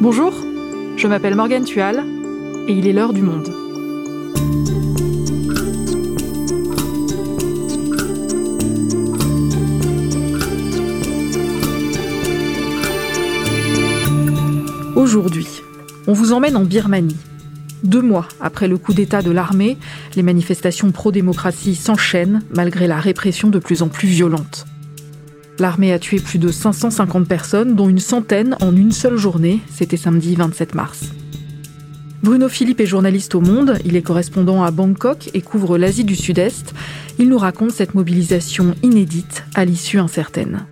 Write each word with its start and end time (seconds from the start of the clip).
Bonjour, 0.00 0.32
je 0.96 1.08
m'appelle 1.08 1.34
Morgane 1.34 1.64
Tual 1.64 2.04
et 2.68 2.72
il 2.72 2.86
est 2.86 2.92
l'heure 2.92 3.12
du 3.12 3.20
monde. 3.20 3.48
Aujourd'hui, 14.94 15.48
on 16.06 16.12
vous 16.12 16.32
emmène 16.32 16.56
en 16.56 16.62
Birmanie. 16.62 17.16
Deux 17.82 18.00
mois 18.02 18.28
après 18.40 18.68
le 18.68 18.78
coup 18.78 18.94
d'État 18.94 19.20
de 19.20 19.32
l'armée, 19.32 19.78
les 20.14 20.22
manifestations 20.22 20.92
pro-démocratie 20.92 21.74
s'enchaînent 21.74 22.42
malgré 22.54 22.86
la 22.86 23.00
répression 23.00 23.48
de 23.48 23.58
plus 23.58 23.82
en 23.82 23.88
plus 23.88 24.06
violente. 24.06 24.67
L'armée 25.58 25.92
a 25.92 25.98
tué 25.98 26.20
plus 26.20 26.38
de 26.38 26.48
550 26.48 27.26
personnes, 27.26 27.74
dont 27.74 27.88
une 27.88 27.98
centaine 27.98 28.56
en 28.60 28.76
une 28.76 28.92
seule 28.92 29.16
journée. 29.16 29.60
C'était 29.70 29.96
samedi 29.96 30.36
27 30.36 30.74
mars. 30.74 31.10
Bruno 32.22 32.48
Philippe 32.48 32.80
est 32.80 32.86
journaliste 32.86 33.34
au 33.34 33.40
Monde, 33.40 33.78
il 33.84 33.96
est 33.96 34.02
correspondant 34.02 34.62
à 34.62 34.70
Bangkok 34.70 35.30
et 35.34 35.40
couvre 35.40 35.78
l'Asie 35.78 36.04
du 36.04 36.16
Sud-Est. 36.16 36.74
Il 37.18 37.28
nous 37.28 37.38
raconte 37.38 37.70
cette 37.70 37.94
mobilisation 37.94 38.74
inédite 38.82 39.44
à 39.54 39.64
l'issue 39.64 39.98
incertaine. 39.98 40.66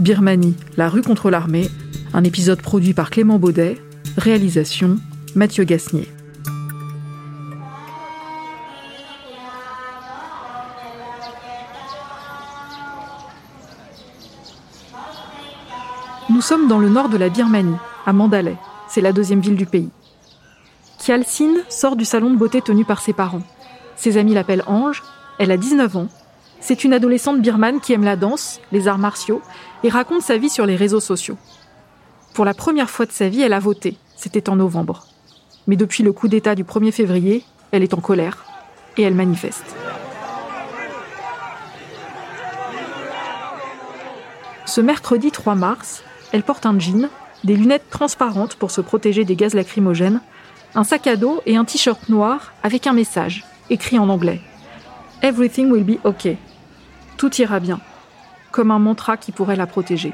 Birmanie, 0.00 0.56
la 0.76 0.88
rue 0.88 1.02
contre 1.02 1.30
l'armée, 1.30 1.68
un 2.14 2.24
épisode 2.24 2.60
produit 2.60 2.94
par 2.94 3.10
Clément 3.10 3.38
Baudet, 3.38 3.78
réalisation 4.16 4.98
Mathieu 5.34 5.64
Gasnier. 5.64 6.08
Nous 16.36 16.42
sommes 16.42 16.68
dans 16.68 16.78
le 16.78 16.90
nord 16.90 17.08
de 17.08 17.16
la 17.16 17.30
Birmanie, 17.30 17.78
à 18.04 18.12
Mandalay. 18.12 18.58
C'est 18.88 19.00
la 19.00 19.14
deuxième 19.14 19.40
ville 19.40 19.56
du 19.56 19.64
pays. 19.64 19.88
Khalsin 21.02 21.54
sort 21.70 21.96
du 21.96 22.04
salon 22.04 22.28
de 22.28 22.36
beauté 22.36 22.60
tenu 22.60 22.84
par 22.84 23.00
ses 23.00 23.14
parents. 23.14 23.40
Ses 23.96 24.18
amis 24.18 24.34
l'appellent 24.34 24.62
Ange. 24.66 25.02
Elle 25.38 25.50
a 25.50 25.56
19 25.56 25.96
ans. 25.96 26.08
C'est 26.60 26.84
une 26.84 26.92
adolescente 26.92 27.40
birmane 27.40 27.80
qui 27.80 27.94
aime 27.94 28.04
la 28.04 28.16
danse, 28.16 28.60
les 28.70 28.86
arts 28.86 28.98
martiaux 28.98 29.40
et 29.82 29.88
raconte 29.88 30.20
sa 30.20 30.36
vie 30.36 30.50
sur 30.50 30.66
les 30.66 30.76
réseaux 30.76 31.00
sociaux. 31.00 31.38
Pour 32.34 32.44
la 32.44 32.52
première 32.52 32.90
fois 32.90 33.06
de 33.06 33.12
sa 33.12 33.30
vie, 33.30 33.40
elle 33.40 33.54
a 33.54 33.58
voté. 33.58 33.96
C'était 34.14 34.50
en 34.50 34.56
novembre. 34.56 35.06
Mais 35.66 35.76
depuis 35.76 36.02
le 36.02 36.12
coup 36.12 36.28
d'État 36.28 36.54
du 36.54 36.64
1er 36.64 36.92
février, 36.92 37.44
elle 37.70 37.82
est 37.82 37.94
en 37.94 38.02
colère 38.02 38.44
et 38.98 39.02
elle 39.04 39.14
manifeste. 39.14 39.74
Ce 44.66 44.82
mercredi 44.82 45.30
3 45.30 45.54
mars, 45.54 46.02
elle 46.32 46.42
porte 46.42 46.66
un 46.66 46.78
jean, 46.78 47.08
des 47.44 47.56
lunettes 47.56 47.88
transparentes 47.90 48.56
pour 48.56 48.70
se 48.70 48.80
protéger 48.80 49.24
des 49.24 49.36
gaz 49.36 49.54
lacrymogènes, 49.54 50.20
un 50.74 50.84
sac 50.84 51.06
à 51.06 51.16
dos 51.16 51.40
et 51.46 51.56
un 51.56 51.64
t-shirt 51.64 52.08
noir 52.08 52.52
avec 52.62 52.86
un 52.86 52.92
message, 52.92 53.44
écrit 53.70 53.98
en 53.98 54.08
anglais. 54.08 54.40
Everything 55.22 55.70
will 55.70 55.84
be 55.84 55.98
okay. 56.04 56.36
Tout 57.16 57.34
ira 57.40 57.60
bien. 57.60 57.80
Comme 58.50 58.70
un 58.70 58.78
mantra 58.78 59.16
qui 59.16 59.32
pourrait 59.32 59.56
la 59.56 59.66
protéger. 59.66 60.12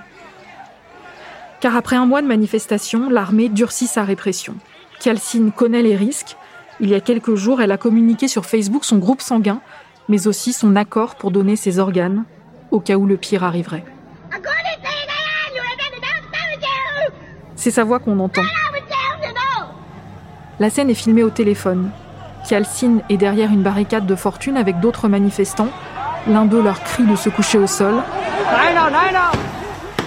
Car 1.60 1.76
après 1.76 1.96
un 1.96 2.06
mois 2.06 2.22
de 2.22 2.26
manifestation, 2.26 3.08
l'armée 3.08 3.48
durcit 3.48 3.86
sa 3.86 4.04
répression. 4.04 4.54
Khalcine 5.00 5.52
connaît 5.52 5.82
les 5.82 5.96
risques. 5.96 6.36
Il 6.80 6.88
y 6.88 6.94
a 6.94 7.00
quelques 7.00 7.34
jours, 7.34 7.60
elle 7.60 7.72
a 7.72 7.78
communiqué 7.78 8.28
sur 8.28 8.46
Facebook 8.46 8.84
son 8.84 8.98
groupe 8.98 9.20
sanguin, 9.20 9.60
mais 10.08 10.26
aussi 10.26 10.52
son 10.52 10.76
accord 10.76 11.16
pour 11.16 11.30
donner 11.30 11.56
ses 11.56 11.78
organes, 11.78 12.24
au 12.70 12.80
cas 12.80 12.96
où 12.96 13.06
le 13.06 13.16
pire 13.16 13.44
arriverait. 13.44 13.84
C'est 17.62 17.70
sa 17.70 17.84
voix 17.84 18.00
qu'on 18.00 18.18
entend. 18.18 18.42
La 20.58 20.68
scène 20.68 20.90
est 20.90 20.94
filmée 20.94 21.22
au 21.22 21.30
téléphone. 21.30 21.92
Khalcine 22.48 23.02
est 23.08 23.16
derrière 23.16 23.52
une 23.52 23.62
barricade 23.62 24.04
de 24.04 24.16
fortune 24.16 24.56
avec 24.56 24.80
d'autres 24.80 25.06
manifestants. 25.06 25.68
L'un 26.26 26.44
d'eux 26.44 26.60
leur 26.60 26.82
crie 26.82 27.04
de 27.04 27.14
se 27.14 27.28
coucher 27.28 27.58
au 27.58 27.68
sol. 27.68 28.02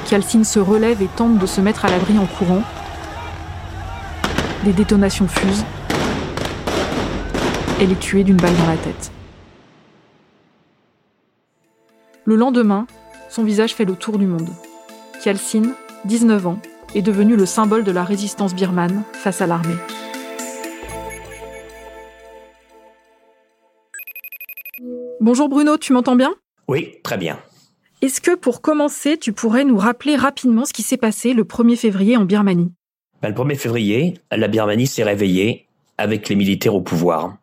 Khalcine 0.09 0.43
se 0.43 0.59
relève 0.59 1.01
et 1.01 1.07
tente 1.07 1.37
de 1.37 1.45
se 1.45 1.61
mettre 1.61 1.85
à 1.85 1.89
l'abri 1.89 2.19
en 2.19 2.25
courant. 2.25 2.61
Des 4.65 4.73
détonations 4.73 5.29
fusent. 5.29 5.63
Elle 7.79 7.93
est 7.93 7.99
tuée 8.01 8.25
d'une 8.25 8.35
balle 8.35 8.57
dans 8.57 8.67
la 8.67 8.75
tête. 8.75 9.13
Le 12.25 12.35
lendemain, 12.35 12.85
son 13.29 13.45
visage 13.45 13.73
fait 13.73 13.85
le 13.85 13.95
tour 13.95 14.17
du 14.17 14.25
monde. 14.25 14.49
Khalcine, 15.23 15.71
19 16.03 16.47
ans, 16.47 16.59
est 16.95 17.01
devenu 17.01 17.35
le 17.35 17.45
symbole 17.45 17.83
de 17.83 17.91
la 17.91 18.03
résistance 18.03 18.55
birmane 18.55 19.03
face 19.13 19.41
à 19.41 19.47
l'armée. 19.47 19.75
Bonjour 25.19 25.49
Bruno, 25.49 25.77
tu 25.77 25.93
m'entends 25.93 26.15
bien? 26.15 26.33
Oui, 26.67 26.95
très 27.03 27.17
bien. 27.17 27.39
Est-ce 28.01 28.21
que 28.21 28.35
pour 28.35 28.61
commencer, 28.61 29.17
tu 29.17 29.33
pourrais 29.33 29.65
nous 29.65 29.77
rappeler 29.77 30.15
rapidement 30.15 30.65
ce 30.65 30.73
qui 30.73 30.83
s'est 30.83 30.97
passé 30.97 31.33
le 31.33 31.43
1er 31.43 31.75
février 31.75 32.17
en 32.17 32.25
Birmanie? 32.25 32.71
Ben, 33.21 33.29
Le 33.29 33.35
1er 33.35 33.55
février, 33.55 34.13
la 34.31 34.47
Birmanie 34.47 34.87
s'est 34.87 35.03
réveillée 35.03 35.67
avec 35.97 36.29
les 36.29 36.35
militaires 36.35 36.75
au 36.75 36.81
pouvoir. 36.81 37.37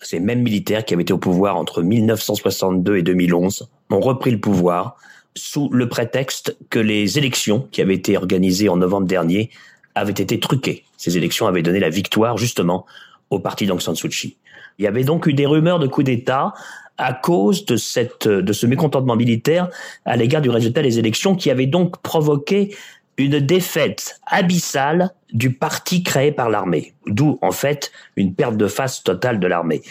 Ces 0.00 0.20
mêmes 0.20 0.42
militaires 0.42 0.84
qui 0.84 0.94
avaient 0.94 1.02
été 1.02 1.12
au 1.12 1.18
pouvoir 1.18 1.56
entre 1.56 1.82
1962 1.82 2.96
et 2.96 3.02
2011 3.02 3.68
ont 3.90 4.00
repris 4.00 4.30
le 4.30 4.40
pouvoir 4.40 4.96
sous 5.34 5.68
le 5.70 5.88
prétexte 5.88 6.56
que 6.70 6.78
les 6.78 7.18
élections 7.18 7.68
qui 7.70 7.80
avaient 7.80 7.94
été 7.94 8.16
organisées 8.16 8.68
en 8.68 8.76
novembre 8.76 9.06
dernier 9.06 9.50
avaient 9.94 10.12
été 10.12 10.40
truquées. 10.40 10.84
Ces 10.96 11.16
élections 11.16 11.46
avaient 11.46 11.62
donné 11.62 11.80
la 11.80 11.90
victoire 11.90 12.36
justement 12.36 12.86
au 13.30 13.38
parti 13.38 13.66
d'Aung 13.66 13.80
San 13.80 13.94
Suu 13.94 14.08
Kyi. 14.08 14.36
Il 14.78 14.84
y 14.84 14.88
avait 14.88 15.04
donc 15.04 15.26
eu 15.26 15.34
des 15.34 15.46
rumeurs 15.46 15.78
de 15.78 15.86
coup 15.86 16.02
d'État 16.02 16.52
à 16.98 17.12
cause 17.12 17.64
de 17.64 17.76
cette 17.76 18.26
de 18.26 18.52
ce 18.52 18.66
mécontentement 18.66 19.16
militaire 19.16 19.68
à 20.04 20.16
l'égard 20.16 20.42
du 20.42 20.50
résultat 20.50 20.82
des 20.82 20.98
élections 20.98 21.36
qui 21.36 21.50
avait 21.50 21.66
donc 21.66 22.00
provoqué 22.02 22.74
une 23.16 23.40
défaite 23.40 24.20
abyssale 24.26 25.10
du 25.32 25.52
parti 25.52 26.02
créé 26.02 26.32
par 26.32 26.48
l'armée, 26.48 26.94
d'où 27.06 27.38
en 27.42 27.50
fait 27.50 27.90
une 28.16 28.34
perte 28.34 28.56
de 28.56 28.68
face 28.68 29.02
totale 29.02 29.40
de 29.40 29.46
l'armée. 29.46 29.82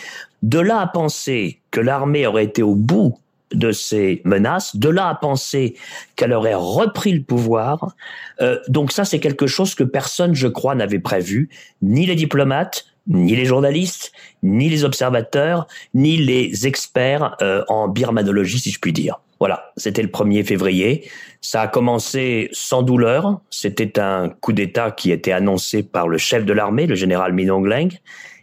De 0.43 0.59
là 0.59 0.79
à 0.79 0.87
penser 0.87 1.59
que 1.71 1.81
l'armée 1.81 2.25
aurait 2.25 2.45
été 2.45 2.63
au 2.63 2.75
bout 2.75 3.19
de 3.53 3.71
ces 3.71 4.21
menaces, 4.25 4.75
de 4.75 4.89
là 4.89 5.07
à 5.07 5.15
penser 5.15 5.75
qu'elle 6.15 6.33
aurait 6.33 6.55
repris 6.55 7.13
le 7.13 7.23
pouvoir. 7.23 7.95
Euh, 8.41 8.59
donc 8.67 8.91
ça, 8.91 9.05
c'est 9.05 9.19
quelque 9.19 9.47
chose 9.47 9.75
que 9.75 9.83
personne, 9.83 10.35
je 10.35 10.47
crois, 10.47 10.75
n'avait 10.75 10.99
prévu, 10.99 11.49
ni 11.81 12.05
les 12.05 12.15
diplomates, 12.15 12.85
ni 13.07 13.35
les 13.35 13.45
journalistes, 13.45 14.11
ni 14.43 14.69
les 14.69 14.83
observateurs, 14.83 15.67
ni 15.93 16.17
les 16.17 16.67
experts 16.67 17.37
euh, 17.41 17.63
en 17.69 17.87
birmanologie, 17.87 18.59
si 18.59 18.71
je 18.71 18.79
puis 18.79 18.93
dire. 18.93 19.19
Voilà, 19.39 19.71
c'était 19.77 20.01
le 20.01 20.07
1er 20.07 20.43
février. 20.43 21.09
Ça 21.41 21.61
a 21.61 21.67
commencé 21.67 22.49
sans 22.51 22.81
douleur. 22.81 23.39
C'était 23.51 23.99
un 23.99 24.29
coup 24.29 24.51
d'État 24.51 24.91
qui 24.91 25.11
était 25.11 25.31
annoncé 25.31 25.83
par 25.83 26.07
le 26.07 26.17
chef 26.17 26.43
de 26.43 26.53
l'armée, 26.53 26.87
le 26.87 26.95
général 26.95 27.33
Minong 27.33 27.99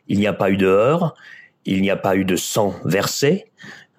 Il 0.09 0.19
n'y 0.19 0.26
a 0.26 0.32
pas 0.32 0.50
eu 0.50 0.56
de 0.56 0.66
heurts, 0.66 1.15
il 1.65 1.82
n'y 1.82 1.91
a 1.91 1.97
pas 1.97 2.16
eu 2.16 2.25
de 2.25 2.36
sang 2.36 2.75
versé. 2.84 3.47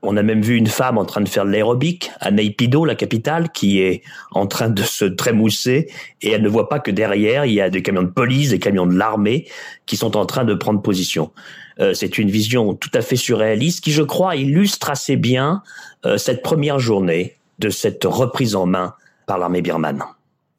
On 0.08 0.18
a 0.18 0.24
même 0.24 0.42
vu 0.42 0.56
une 0.56 0.68
femme 0.68 0.98
en 1.00 1.06
train 1.06 1.22
de 1.22 1.28
faire 1.28 1.46
de 1.46 1.52
l'aérobic 1.52 2.12
à 2.20 2.30
Naypyidaw, 2.30 2.86
la 2.86 2.94
capitale, 2.96 3.50
qui 3.50 3.80
est 3.80 4.04
en 4.32 4.46
train 4.46 4.70
de 4.70 4.84
se 4.84 5.06
trémousser 5.06 5.90
et 6.22 6.32
elle 6.32 6.44
ne 6.44 6.48
voit 6.48 6.70
pas 6.70 6.80
que 6.80 6.92
derrière, 6.92 7.46
il 7.46 7.54
y 7.54 7.62
a 7.62 7.70
des 7.72 7.82
camions 7.82 8.04
de 8.04 8.10
police, 8.10 8.52
des 8.52 8.60
camions 8.60 8.86
de 8.86 8.96
l'armée 8.96 9.48
qui 9.88 9.98
sont 9.98 10.16
en 10.16 10.26
train 10.26 10.46
de 10.46 10.54
prendre 10.54 10.82
position. 10.82 11.32
Euh, 11.80 11.94
c'est 11.94 12.20
une 12.20 12.30
vision 12.30 12.76
tout 12.76 12.92
à 12.94 13.02
fait 13.02 13.16
surréaliste 13.16 13.84
qui, 13.84 13.92
je 13.92 14.04
crois, 14.04 14.36
illustre 14.36 14.92
assez 14.92 15.16
bien 15.18 15.64
euh, 16.06 16.18
cette 16.18 16.44
première 16.44 16.80
journée 16.80 17.36
de 17.60 17.70
cette 17.70 18.04
reprise 18.06 18.56
en 18.56 18.68
main 18.68 18.94
par 19.26 19.40
l'armée 19.40 19.62
birmane. 19.62 20.04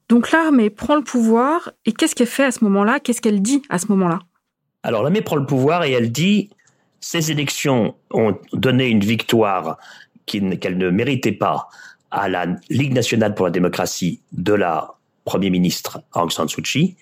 Donc 0.09 0.33
l'armée 0.33 0.71
prend 0.71 0.97
le 0.97 1.03
pouvoir 1.03 1.71
et 1.85 1.93
qu'est-ce 1.93 2.15
qu'elle 2.15 2.27
fait 2.27 2.45
à 2.45 2.51
ce 2.51 2.65
moment-là? 2.65 3.01
Qu'est-ce 3.01 3.21
qu'elle 3.21 3.43
dit 3.43 3.63
à 3.71 3.79
ce 3.79 3.87
moment-là? 3.89 4.21
Alors 4.83 5.03
l'armée 5.03 5.21
prend 5.21 5.37
le 5.37 5.47
pouvoir 5.47 5.85
et 5.85 5.93
elle 5.93 6.13
dit 6.13 6.51
ces 7.09 7.31
élections 7.31 7.95
ont 8.11 8.37
donné 8.53 8.89
une 8.89 9.05
victoire 9.05 9.79
qu'elle 10.27 10.77
ne 10.77 10.91
méritait 10.91 11.31
pas 11.31 11.69
à 12.11 12.29
la 12.29 12.47
Ligue 12.69 12.95
nationale 12.95 13.33
pour 13.33 13.47
la 13.47 13.53
démocratie 13.53 14.23
de 14.33 14.53
la 14.53 14.97
Premier 15.25 15.51
ministre 15.51 16.03
Aung 16.15 16.33
San 16.33 16.49
Suu 16.49 16.63
Kyi. 16.63 16.97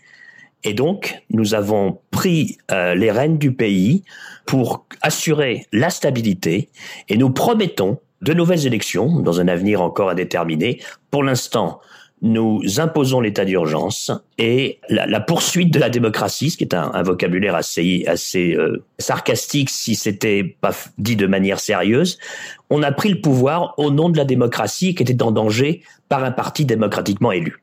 Et 0.62 0.74
donc, 0.74 1.22
nous 1.30 1.54
avons 1.54 2.00
pris 2.10 2.58
euh, 2.70 2.94
les 2.94 3.10
rênes 3.10 3.38
du 3.38 3.54
pays 3.54 4.04
pour 4.44 4.86
assurer 5.00 5.66
la 5.72 5.88
stabilité 5.88 6.68
et 7.08 7.16
nous 7.16 7.30
promettons 7.30 7.98
de 8.20 8.34
nouvelles 8.34 8.66
élections 8.66 9.20
dans 9.20 9.40
un 9.40 9.48
avenir 9.48 9.80
encore 9.80 10.10
indéterminé. 10.10 10.82
Pour 11.10 11.22
l'instant, 11.22 11.80
nous 12.24 12.62
imposons 12.78 13.20
l'état 13.20 13.44
d'urgence 13.44 14.10
et 14.38 14.78
la, 14.88 15.20
poursuite 15.20 15.70
de 15.70 15.78
la 15.78 15.90
démocratie, 15.90 16.48
ce 16.48 16.56
qui 16.56 16.64
est 16.64 16.72
un, 16.72 17.02
vocabulaire 17.02 17.54
assez, 17.54 18.06
euh, 18.08 18.82
sarcastique 18.98 19.68
si 19.68 19.94
c'était 19.94 20.56
pas 20.62 20.70
dit 20.96 21.16
de 21.16 21.26
manière 21.26 21.60
sérieuse. 21.60 22.18
On 22.70 22.82
a 22.82 22.92
pris 22.92 23.10
le 23.10 23.20
pouvoir 23.20 23.74
au 23.76 23.90
nom 23.90 24.08
de 24.08 24.16
la 24.16 24.24
démocratie 24.24 24.94
qui 24.94 25.02
était 25.02 25.22
en 25.22 25.32
danger 25.32 25.82
par 26.08 26.24
un 26.24 26.30
parti 26.30 26.64
démocratiquement 26.64 27.30
élu. 27.30 27.62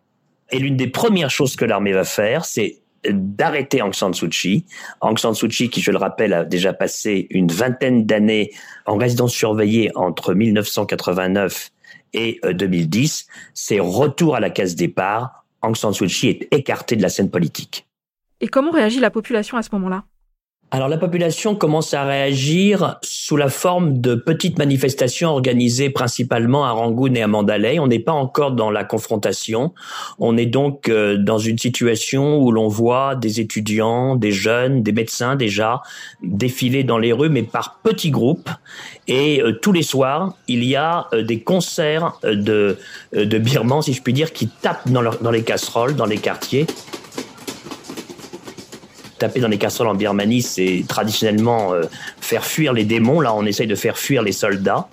Et 0.51 0.59
l'une 0.59 0.77
des 0.77 0.87
premières 0.87 1.31
choses 1.31 1.55
que 1.55 1.65
l'armée 1.65 1.93
va 1.93 2.03
faire, 2.03 2.45
c'est 2.45 2.81
d'arrêter 3.09 3.81
Aung 3.81 3.95
San 3.95 4.13
Suu 4.13 4.29
Kyi. 4.29 4.65
Aung 5.01 5.17
San 5.17 5.33
Suu 5.33 5.47
Kyi, 5.47 5.71
qui 5.71 5.81
je 5.81 5.89
le 5.89 5.97
rappelle, 5.97 6.33
a 6.33 6.45
déjà 6.45 6.71
passé 6.71 7.25
une 7.31 7.47
vingtaine 7.47 8.05
d'années 8.05 8.51
en 8.85 8.97
résidence 8.97 9.33
surveillée 9.33 9.89
entre 9.95 10.35
1989 10.35 11.71
et 12.13 12.39
2010, 12.43 13.27
euh, 13.27 13.33
c'est 13.53 13.79
retour 13.79 14.35
à 14.35 14.39
la 14.39 14.49
case 14.49 14.75
départ. 14.75 15.45
Aung 15.61 15.75
San 15.75 15.93
Suu 15.93 16.07
Kyi 16.07 16.29
est 16.29 16.47
écarté 16.51 16.95
de 16.95 17.01
la 17.01 17.09
scène 17.09 17.29
politique. 17.29 17.87
Et 18.39 18.47
comment 18.47 18.71
réagit 18.71 18.99
la 18.99 19.11
population 19.11 19.57
à 19.57 19.61
ce 19.61 19.69
moment-là? 19.73 20.03
Alors 20.73 20.87
la 20.87 20.97
population 20.97 21.53
commence 21.53 21.93
à 21.93 22.05
réagir 22.05 22.97
sous 23.01 23.35
la 23.35 23.49
forme 23.49 23.99
de 23.99 24.15
petites 24.15 24.57
manifestations 24.57 25.29
organisées 25.29 25.89
principalement 25.89 26.63
à 26.63 26.71
Rangoon 26.71 27.13
et 27.13 27.21
à 27.21 27.27
Mandalay. 27.27 27.77
On 27.79 27.87
n'est 27.87 27.99
pas 27.99 28.13
encore 28.13 28.53
dans 28.53 28.71
la 28.71 28.85
confrontation. 28.85 29.73
On 30.17 30.37
est 30.37 30.45
donc 30.45 30.87
euh, 30.87 31.17
dans 31.17 31.39
une 31.39 31.57
situation 31.57 32.39
où 32.39 32.53
l'on 32.53 32.69
voit 32.69 33.15
des 33.15 33.41
étudiants, 33.41 34.15
des 34.15 34.31
jeunes, 34.31 34.81
des 34.81 34.93
médecins 34.93 35.35
déjà 35.35 35.81
défiler 36.23 36.85
dans 36.85 36.97
les 36.97 37.11
rues, 37.11 37.29
mais 37.29 37.43
par 37.43 37.81
petits 37.83 38.11
groupes. 38.11 38.49
Et 39.09 39.41
euh, 39.41 39.59
tous 39.61 39.73
les 39.73 39.83
soirs, 39.83 40.37
il 40.47 40.63
y 40.63 40.77
a 40.77 41.07
euh, 41.11 41.21
des 41.21 41.41
concerts 41.41 42.13
de, 42.23 42.77
de 43.11 43.37
birmans, 43.37 43.81
si 43.81 43.91
je 43.91 44.01
puis 44.01 44.13
dire, 44.13 44.31
qui 44.31 44.47
tapent 44.47 44.89
dans, 44.89 45.03
dans 45.21 45.31
les 45.31 45.43
casseroles, 45.43 45.97
dans 45.97 46.05
les 46.05 46.17
quartiers 46.17 46.65
taper 49.21 49.39
dans 49.39 49.47
les 49.47 49.59
casseroles 49.59 49.87
en 49.87 49.93
Birmanie, 49.93 50.41
c'est 50.41 50.83
traditionnellement 50.87 51.73
euh, 51.73 51.83
faire 52.19 52.43
fuir 52.43 52.73
les 52.73 52.85
démons. 52.85 53.21
Là, 53.21 53.35
on 53.35 53.45
essaye 53.45 53.67
de 53.67 53.75
faire 53.75 53.97
fuir 53.97 54.23
les 54.23 54.31
soldats. 54.31 54.87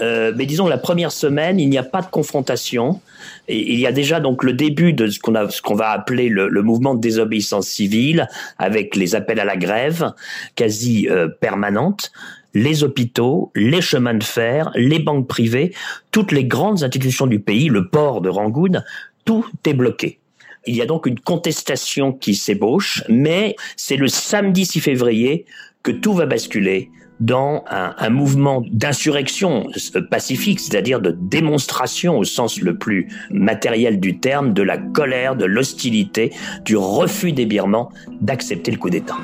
Euh, 0.00 0.32
mais 0.36 0.44
disons, 0.44 0.68
la 0.68 0.76
première 0.76 1.12
semaine, 1.12 1.58
il 1.58 1.68
n'y 1.70 1.78
a 1.78 1.82
pas 1.82 2.02
de 2.02 2.10
confrontation. 2.10 3.00
Et 3.48 3.72
il 3.72 3.80
y 3.80 3.86
a 3.86 3.92
déjà 3.92 4.20
donc 4.20 4.44
le 4.44 4.52
début 4.52 4.92
de 4.92 5.06
ce 5.06 5.18
qu'on 5.18 5.32
qu'on 5.64 5.74
va 5.74 5.90
appeler 5.90 6.28
le, 6.28 6.62
mouvement 6.62 6.94
de 6.94 7.00
désobéissance 7.00 7.68
civile, 7.68 8.28
avec 8.58 8.96
les 8.96 9.14
appels 9.14 9.40
à 9.40 9.44
la 9.46 9.56
grève 9.56 10.12
quasi 10.54 11.08
euh, 11.08 11.28
permanentes 11.28 12.12
les 12.52 12.82
hôpitaux, 12.82 13.52
les 13.54 13.80
chemins 13.80 14.14
de 14.14 14.24
fer, 14.24 14.72
les 14.74 14.98
banques 14.98 15.28
privées, 15.28 15.72
toutes 16.10 16.32
les 16.32 16.44
grandes 16.44 16.82
institutions 16.82 17.28
du 17.28 17.38
pays, 17.38 17.68
le 17.68 17.88
port 17.88 18.20
de 18.20 18.28
Rangoon, 18.28 18.82
tout 19.24 19.46
est 19.64 19.72
bloqué. 19.72 20.19
Il 20.66 20.76
y 20.76 20.82
a 20.82 20.86
donc 20.86 21.06
une 21.06 21.18
contestation 21.18 22.12
qui 22.12 22.34
s'ébauche, 22.34 23.02
mais 23.08 23.56
c'est 23.76 23.96
le 23.96 24.08
samedi 24.08 24.66
6 24.66 24.80
février 24.80 25.46
que 25.82 25.90
tout 25.90 26.12
va 26.12 26.26
basculer 26.26 26.90
dans 27.20 27.64
un, 27.68 28.08
mouvement 28.08 28.62
d'insurrection 28.70 29.68
pacifique, 30.10 30.58
c'est-à-dire 30.58 31.00
de 31.00 31.10
démonstration 31.10 32.18
au 32.18 32.24
sens 32.24 32.60
le 32.60 32.78
plus 32.78 33.08
matériel 33.30 34.00
du 34.00 34.18
terme, 34.18 34.54
de 34.54 34.62
la 34.62 34.78
colère, 34.78 35.36
de 35.36 35.44
l'hostilité, 35.44 36.32
du 36.64 36.76
refus 36.78 37.32
des 37.32 37.44
Birmans 37.44 37.90
d'accepter 38.22 38.70
le 38.70 38.78
coup 38.78 38.88
d'État. 38.88 39.18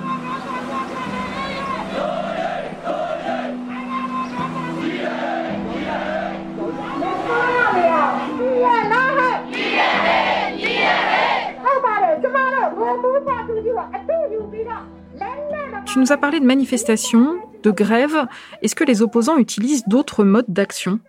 Tu 15.96 16.00
nous 16.00 16.12
as 16.12 16.19
parlé 16.19 16.40
de 16.40 16.44
manifestations, 16.44 17.37
de 17.62 17.70
grèves. 17.70 18.26
Est-ce 18.60 18.75
que 18.75 18.84
les 18.84 19.00
opposants 19.00 19.38
utilisent 19.38 19.84
d'autres 19.87 20.25
modes 20.25 20.44
d'action? 20.46 21.00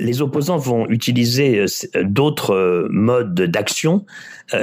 Les 0.00 0.20
opposants 0.20 0.56
vont 0.56 0.88
utiliser 0.88 1.60
euh, 1.60 1.66
euh, 1.94 2.02
d'autres 2.02 2.52
euh, 2.52 2.88
modes 2.90 3.40
d'action, 3.40 4.04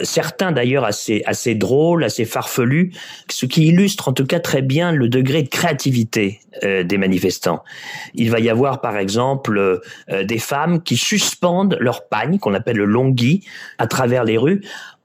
certains 0.04 0.52
d'ailleurs 0.52 0.84
assez 0.84 1.56
drôles, 1.56 2.04
assez 2.04 2.26
farfelus, 2.26 2.92
ce 3.30 3.46
qui 3.46 3.68
illustre 3.68 4.10
en 4.10 4.14
tout 4.14 4.26
cas 4.26 4.42
très 4.42 4.62
bien 4.62 4.92
le 4.92 5.08
degré 5.08 5.44
de 5.44 5.48
créativité 5.48 6.42
des 6.62 6.98
manifestants. 6.98 7.64
Il 8.14 8.30
va 8.30 8.40
y 8.40 8.50
avoir 8.50 8.82
par 8.82 8.98
exemple 8.98 9.82
des 10.12 10.38
femmes 10.38 10.84
qui 10.84 10.96
suspendent 10.96 11.78
leur 11.80 12.08
pagne 12.08 12.38
qu'on 12.38 12.54
appelle 12.54 12.78
le 12.78 12.86
longhi 12.86 13.46
à 13.80 13.88
travers 13.88 14.26
les 14.26 14.38
rues 14.38 14.62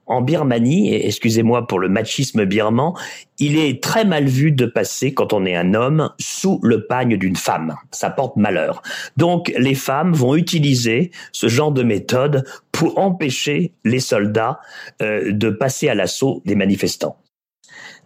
en 0.06 0.20
Birmanie, 0.20 0.92
et 0.92 1.06
excusez-moi 1.06 1.66
pour 1.66 1.78
le 1.78 1.88
machisme 1.88 2.44
birman, 2.44 2.92
il 3.38 3.58
est 3.58 3.82
très 3.82 4.04
mal 4.04 4.26
vu 4.26 4.52
de 4.52 4.66
passer, 4.66 5.14
quand 5.14 5.32
on 5.32 5.44
est 5.44 5.56
un 5.56 5.74
homme, 5.74 6.10
sous 6.20 6.60
le 6.62 6.86
pagne 6.86 7.16
d'une 7.16 7.36
femme. 7.36 7.74
Ça 7.90 8.10
porte 8.10 8.36
malheur. 8.36 8.82
Donc 9.16 9.52
les 9.56 9.74
femmes 9.74 10.12
vont 10.12 10.34
utiliser 10.34 11.10
ce 11.32 11.48
genre 11.48 11.72
de 11.72 11.82
méthode 11.82 12.44
pour 12.72 12.98
empêcher 12.98 13.72
les 13.84 14.00
soldats 14.00 14.60
euh, 15.02 15.32
de 15.32 15.50
passer 15.50 15.88
à 15.88 15.94
l'assaut 15.94 16.42
des 16.44 16.54
manifestants 16.54 17.18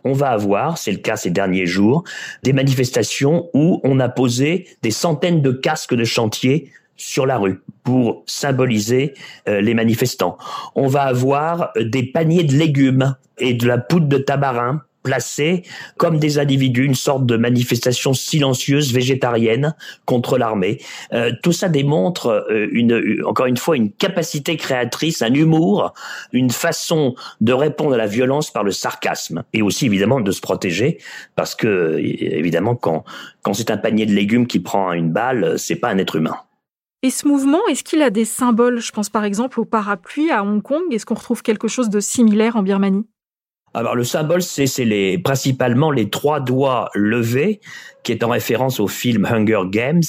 on 0.04 0.12
va 0.12 0.30
avoir, 0.30 0.78
c'est 0.78 0.92
le 0.92 0.98
cas 0.98 1.16
ces 1.16 1.30
derniers 1.30 1.66
jours, 1.66 2.04
des 2.42 2.52
manifestations 2.52 3.50
où 3.52 3.80
on 3.84 4.00
a 4.00 4.08
posé 4.08 4.66
des 4.82 4.90
centaines 4.90 5.42
de 5.42 5.50
casques 5.50 5.94
de 5.94 6.04
chantier 6.04 6.70
sur 6.98 7.24
la 7.24 7.38
rue 7.38 7.62
pour 7.84 8.24
symboliser 8.26 9.14
euh, 9.48 9.62
les 9.62 9.72
manifestants. 9.72 10.36
On 10.74 10.88
va 10.88 11.04
avoir 11.04 11.70
euh, 11.76 11.84
des 11.84 12.02
paniers 12.02 12.44
de 12.44 12.54
légumes 12.54 13.16
et 13.38 13.54
de 13.54 13.66
la 13.66 13.78
poudre 13.78 14.08
de 14.08 14.18
tabarin 14.18 14.82
placés 15.04 15.62
comme 15.96 16.18
des 16.18 16.38
individus, 16.38 16.84
une 16.84 16.96
sorte 16.96 17.24
de 17.24 17.36
manifestation 17.36 18.12
silencieuse 18.12 18.92
végétarienne 18.92 19.74
contre 20.04 20.36
l'armée. 20.36 20.80
Euh, 21.14 21.32
tout 21.42 21.52
ça 21.52 21.68
démontre 21.68 22.46
une, 22.72 23.22
encore 23.24 23.46
une 23.46 23.56
fois 23.56 23.76
une 23.76 23.90
capacité 23.92 24.56
créatrice, 24.56 25.22
un 25.22 25.32
humour, 25.32 25.94
une 26.32 26.50
façon 26.50 27.14
de 27.40 27.52
répondre 27.52 27.94
à 27.94 27.96
la 27.96 28.08
violence 28.08 28.50
par 28.50 28.64
le 28.64 28.72
sarcasme 28.72 29.44
et 29.54 29.62
aussi 29.62 29.86
évidemment 29.86 30.20
de 30.20 30.32
se 30.32 30.40
protéger 30.40 30.98
parce 31.36 31.54
que 31.54 31.96
évidemment 31.98 32.74
quand 32.74 33.04
quand 33.42 33.54
c'est 33.54 33.70
un 33.70 33.78
panier 33.78 34.04
de 34.04 34.12
légumes 34.12 34.48
qui 34.48 34.58
prend 34.58 34.92
une 34.92 35.10
balle, 35.10 35.58
c'est 35.58 35.76
pas 35.76 35.88
un 35.88 35.96
être 35.96 36.16
humain. 36.16 36.36
Et 37.02 37.10
ce 37.10 37.28
mouvement, 37.28 37.60
est-ce 37.70 37.84
qu'il 37.84 38.02
a 38.02 38.10
des 38.10 38.24
symboles? 38.24 38.80
Je 38.80 38.90
pense 38.90 39.08
par 39.08 39.24
exemple 39.24 39.60
au 39.60 39.64
parapluie 39.64 40.30
à 40.30 40.42
Hong 40.42 40.60
Kong. 40.60 40.82
Est-ce 40.90 41.06
qu'on 41.06 41.14
retrouve 41.14 41.42
quelque 41.42 41.68
chose 41.68 41.90
de 41.90 42.00
similaire 42.00 42.56
en 42.56 42.62
Birmanie? 42.62 43.06
Alors 43.74 43.94
le 43.94 44.02
symbole, 44.02 44.42
c'est 44.42 45.20
principalement 45.22 45.90
les 45.92 46.10
trois 46.10 46.40
doigts 46.40 46.90
levés, 46.94 47.60
qui 48.02 48.12
est 48.12 48.22
en 48.24 48.30
référence 48.30 48.80
au 48.80 48.88
film 48.88 49.26
Hunger 49.26 49.62
Games, 49.66 50.02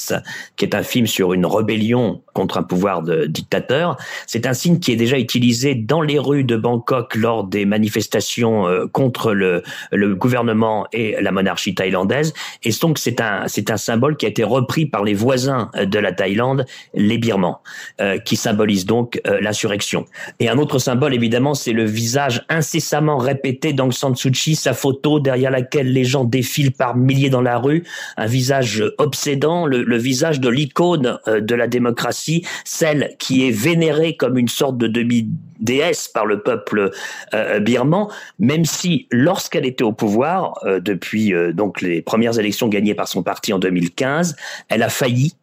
qui 0.55 0.65
est 0.65 0.75
un 0.75 0.83
film 0.83 1.07
sur 1.07 1.33
une 1.33 1.45
rébellion 1.45 2.21
contre 2.33 2.57
un 2.57 2.63
pouvoir 2.63 3.01
de 3.01 3.25
dictateur. 3.25 3.97
C'est 4.27 4.45
un 4.45 4.53
signe 4.53 4.79
qui 4.79 4.91
est 4.91 4.95
déjà 4.95 5.17
utilisé 5.17 5.75
dans 5.75 6.01
les 6.01 6.19
rues 6.19 6.43
de 6.43 6.55
Bangkok 6.55 7.15
lors 7.15 7.43
des 7.43 7.65
manifestations 7.65 8.67
euh, 8.67 8.87
contre 8.87 9.33
le, 9.33 9.63
le 9.91 10.15
gouvernement 10.15 10.87
et 10.93 11.15
la 11.19 11.31
monarchie 11.31 11.75
thaïlandaise. 11.75 12.33
Et 12.63 12.71
donc 12.81 12.97
c'est 12.97 13.21
un 13.21 13.47
c'est 13.47 13.71
un 13.71 13.77
symbole 13.77 14.17
qui 14.17 14.25
a 14.25 14.29
été 14.29 14.43
repris 14.43 14.85
par 14.85 15.03
les 15.03 15.13
voisins 15.13 15.69
de 15.75 15.99
la 15.99 16.11
Thaïlande, 16.11 16.65
les 16.93 17.17
Birmans, 17.17 17.61
euh, 18.01 18.17
qui 18.17 18.35
symbolise 18.35 18.85
donc 18.85 19.21
euh, 19.27 19.39
l'insurrection. 19.41 20.05
Et 20.39 20.49
un 20.49 20.57
autre 20.57 20.79
symbole 20.79 21.13
évidemment, 21.13 21.53
c'est 21.53 21.73
le 21.73 21.85
visage 21.85 22.45
incessamment 22.49 23.17
répété 23.17 23.73
d'Aung 23.73 23.91
San 23.91 24.15
Suu 24.15 24.31
Kyi, 24.31 24.55
sa 24.55 24.73
photo 24.73 25.19
derrière 25.19 25.51
laquelle 25.51 25.91
les 25.91 26.05
gens 26.05 26.23
défilent 26.23 26.71
par 26.71 26.95
milliers 26.95 27.29
dans 27.29 27.41
la 27.41 27.57
rue, 27.57 27.78
un 28.17 28.25
visage 28.25 28.83
obsédant, 28.97 29.65
le, 29.65 29.97
visage 29.97 30.39
de 30.39 30.49
l'icône 30.49 31.19
de 31.27 31.55
la 31.55 31.67
démocratie 31.67 32.45
celle 32.65 33.15
qui 33.19 33.47
est 33.47 33.51
vénérée 33.51 34.15
comme 34.15 34.37
une 34.37 34.47
sorte 34.47 34.77
de 34.77 34.87
demi-déesse 34.87 36.07
par 36.07 36.25
le 36.25 36.41
peuple 36.41 36.91
euh, 37.33 37.59
birman, 37.59 38.07
même 38.39 38.65
si 38.65 39.07
lorsqu'elle 39.11 39.65
était 39.65 39.83
au 39.83 39.93
pouvoir, 39.93 40.53
euh, 40.63 40.79
depuis 40.79 41.33
euh, 41.33 41.53
donc 41.53 41.81
les 41.81 42.01
premières 42.01 42.39
élections 42.39 42.67
gagnées 42.67 42.95
par 42.95 43.07
son 43.07 43.23
parti 43.23 43.53
en 43.53 43.59
2015, 43.59 44.35
elle 44.69 44.83
a 44.83 44.89
failli 44.89 45.35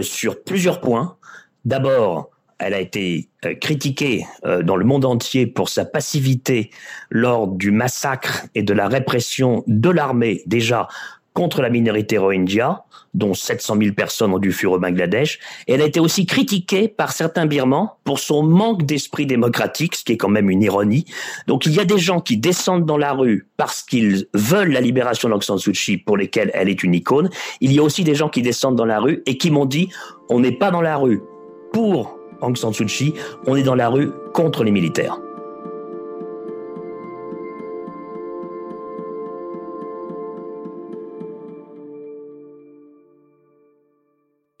sur 0.00 0.42
plusieurs 0.42 0.80
points. 0.80 1.16
D'abord, 1.66 2.30
elle 2.58 2.72
a 2.72 2.80
été 2.80 3.28
critiquée 3.60 4.24
dans 4.44 4.76
le 4.76 4.84
monde 4.84 5.04
entier 5.04 5.46
pour 5.46 5.68
sa 5.68 5.84
passivité 5.84 6.70
lors 7.10 7.48
du 7.48 7.72
massacre 7.72 8.46
et 8.54 8.62
de 8.62 8.72
la 8.72 8.88
répression 8.88 9.64
de 9.66 9.90
l'armée 9.90 10.42
déjà 10.46 10.88
contre 11.34 11.62
la 11.62 11.70
minorité 11.70 12.18
rohingya, 12.18 12.84
dont 13.14 13.34
700 13.34 13.76
000 13.80 13.94
personnes 13.94 14.32
ont 14.32 14.38
dû 14.38 14.52
fuir 14.52 14.72
au 14.72 14.78
Bangladesh. 14.78 15.38
Elle 15.66 15.82
a 15.82 15.86
été 15.86 16.00
aussi 16.00 16.26
critiquée 16.26 16.88
par 16.88 17.12
certains 17.12 17.46
Birmans 17.46 17.96
pour 18.04 18.18
son 18.18 18.42
manque 18.42 18.84
d'esprit 18.84 19.26
démocratique, 19.26 19.96
ce 19.96 20.04
qui 20.04 20.12
est 20.12 20.16
quand 20.16 20.28
même 20.28 20.50
une 20.50 20.62
ironie. 20.62 21.04
Donc 21.46 21.66
il 21.66 21.72
y 21.72 21.80
a 21.80 21.84
des 21.84 21.98
gens 21.98 22.20
qui 22.20 22.36
descendent 22.36 22.86
dans 22.86 22.98
la 22.98 23.12
rue 23.12 23.48
parce 23.56 23.82
qu'ils 23.82 24.26
veulent 24.34 24.72
la 24.72 24.80
libération 24.80 25.28
d'Aung 25.28 25.42
San 25.42 25.58
Suu 25.58 25.72
Kyi, 25.72 25.98
pour 25.98 26.16
lesquels 26.16 26.50
elle 26.54 26.68
est 26.68 26.82
une 26.82 26.94
icône. 26.94 27.30
Il 27.60 27.72
y 27.72 27.78
a 27.78 27.82
aussi 27.82 28.04
des 28.04 28.14
gens 28.14 28.28
qui 28.28 28.42
descendent 28.42 28.76
dans 28.76 28.86
la 28.86 29.00
rue 29.00 29.22
et 29.26 29.36
qui 29.38 29.50
m'ont 29.50 29.66
dit, 29.66 29.88
on 30.28 30.40
n'est 30.40 30.52
pas 30.52 30.70
dans 30.70 30.82
la 30.82 30.96
rue 30.96 31.20
pour 31.72 32.18
Aung 32.40 32.56
San 32.56 32.72
Suu 32.72 32.86
Kyi, 32.86 33.14
on 33.46 33.56
est 33.56 33.62
dans 33.62 33.74
la 33.74 33.88
rue 33.88 34.10
contre 34.34 34.64
les 34.64 34.70
militaires. 34.70 35.18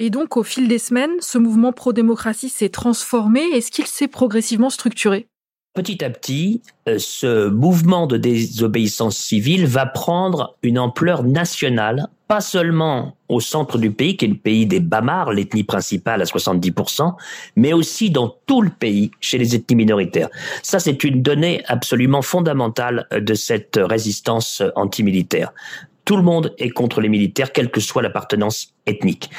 Et 0.04 0.10
donc, 0.10 0.36
au 0.36 0.42
fil 0.42 0.66
des 0.66 0.80
semaines, 0.80 1.12
ce 1.20 1.38
mouvement 1.38 1.70
pro-démocratie 1.70 2.48
s'est 2.48 2.70
transformé. 2.70 3.40
Est-ce 3.54 3.70
qu'il 3.70 3.86
s'est 3.86 4.08
progressivement 4.08 4.68
structuré? 4.68 5.28
Petit 5.74 6.04
à 6.04 6.10
petit, 6.10 6.60
euh, 6.88 6.96
ce 6.98 7.48
mouvement 7.48 8.08
de 8.08 8.16
désobéissance 8.16 9.16
civile 9.16 9.64
va 9.64 9.86
prendre 9.86 10.58
une 10.64 10.80
ampleur 10.80 11.22
nationale, 11.22 12.08
pas 12.26 12.40
seulement 12.40 13.16
au 13.28 13.38
centre 13.38 13.78
du 13.78 13.92
pays, 13.92 14.16
qui 14.16 14.24
est 14.24 14.28
le 14.28 14.34
pays 14.34 14.66
des 14.66 14.80
Bamars, 14.80 15.32
l'ethnie 15.32 15.62
principale 15.62 16.20
à 16.20 16.24
70%, 16.24 17.14
mais 17.54 17.72
aussi 17.72 18.10
dans 18.10 18.36
tout 18.46 18.60
le 18.60 18.70
pays, 18.70 19.12
chez 19.20 19.38
les 19.38 19.54
ethnies 19.54 19.76
minoritaires. 19.76 20.30
Ça, 20.64 20.80
c'est 20.80 21.04
une 21.04 21.22
donnée 21.22 21.62
absolument 21.68 22.22
fondamentale 22.22 23.06
de 23.12 23.34
cette 23.34 23.78
résistance 23.80 24.64
antimilitaire. 24.74 25.52
Tout 26.04 26.16
le 26.16 26.22
monde 26.22 26.52
est 26.58 26.70
contre 26.70 27.00
les 27.00 27.08
militaires, 27.08 27.52
quelle 27.52 27.70
que 27.70 27.80
soit 27.80 28.02
l'appartenance 28.02 28.74
ethnique. 28.86 29.30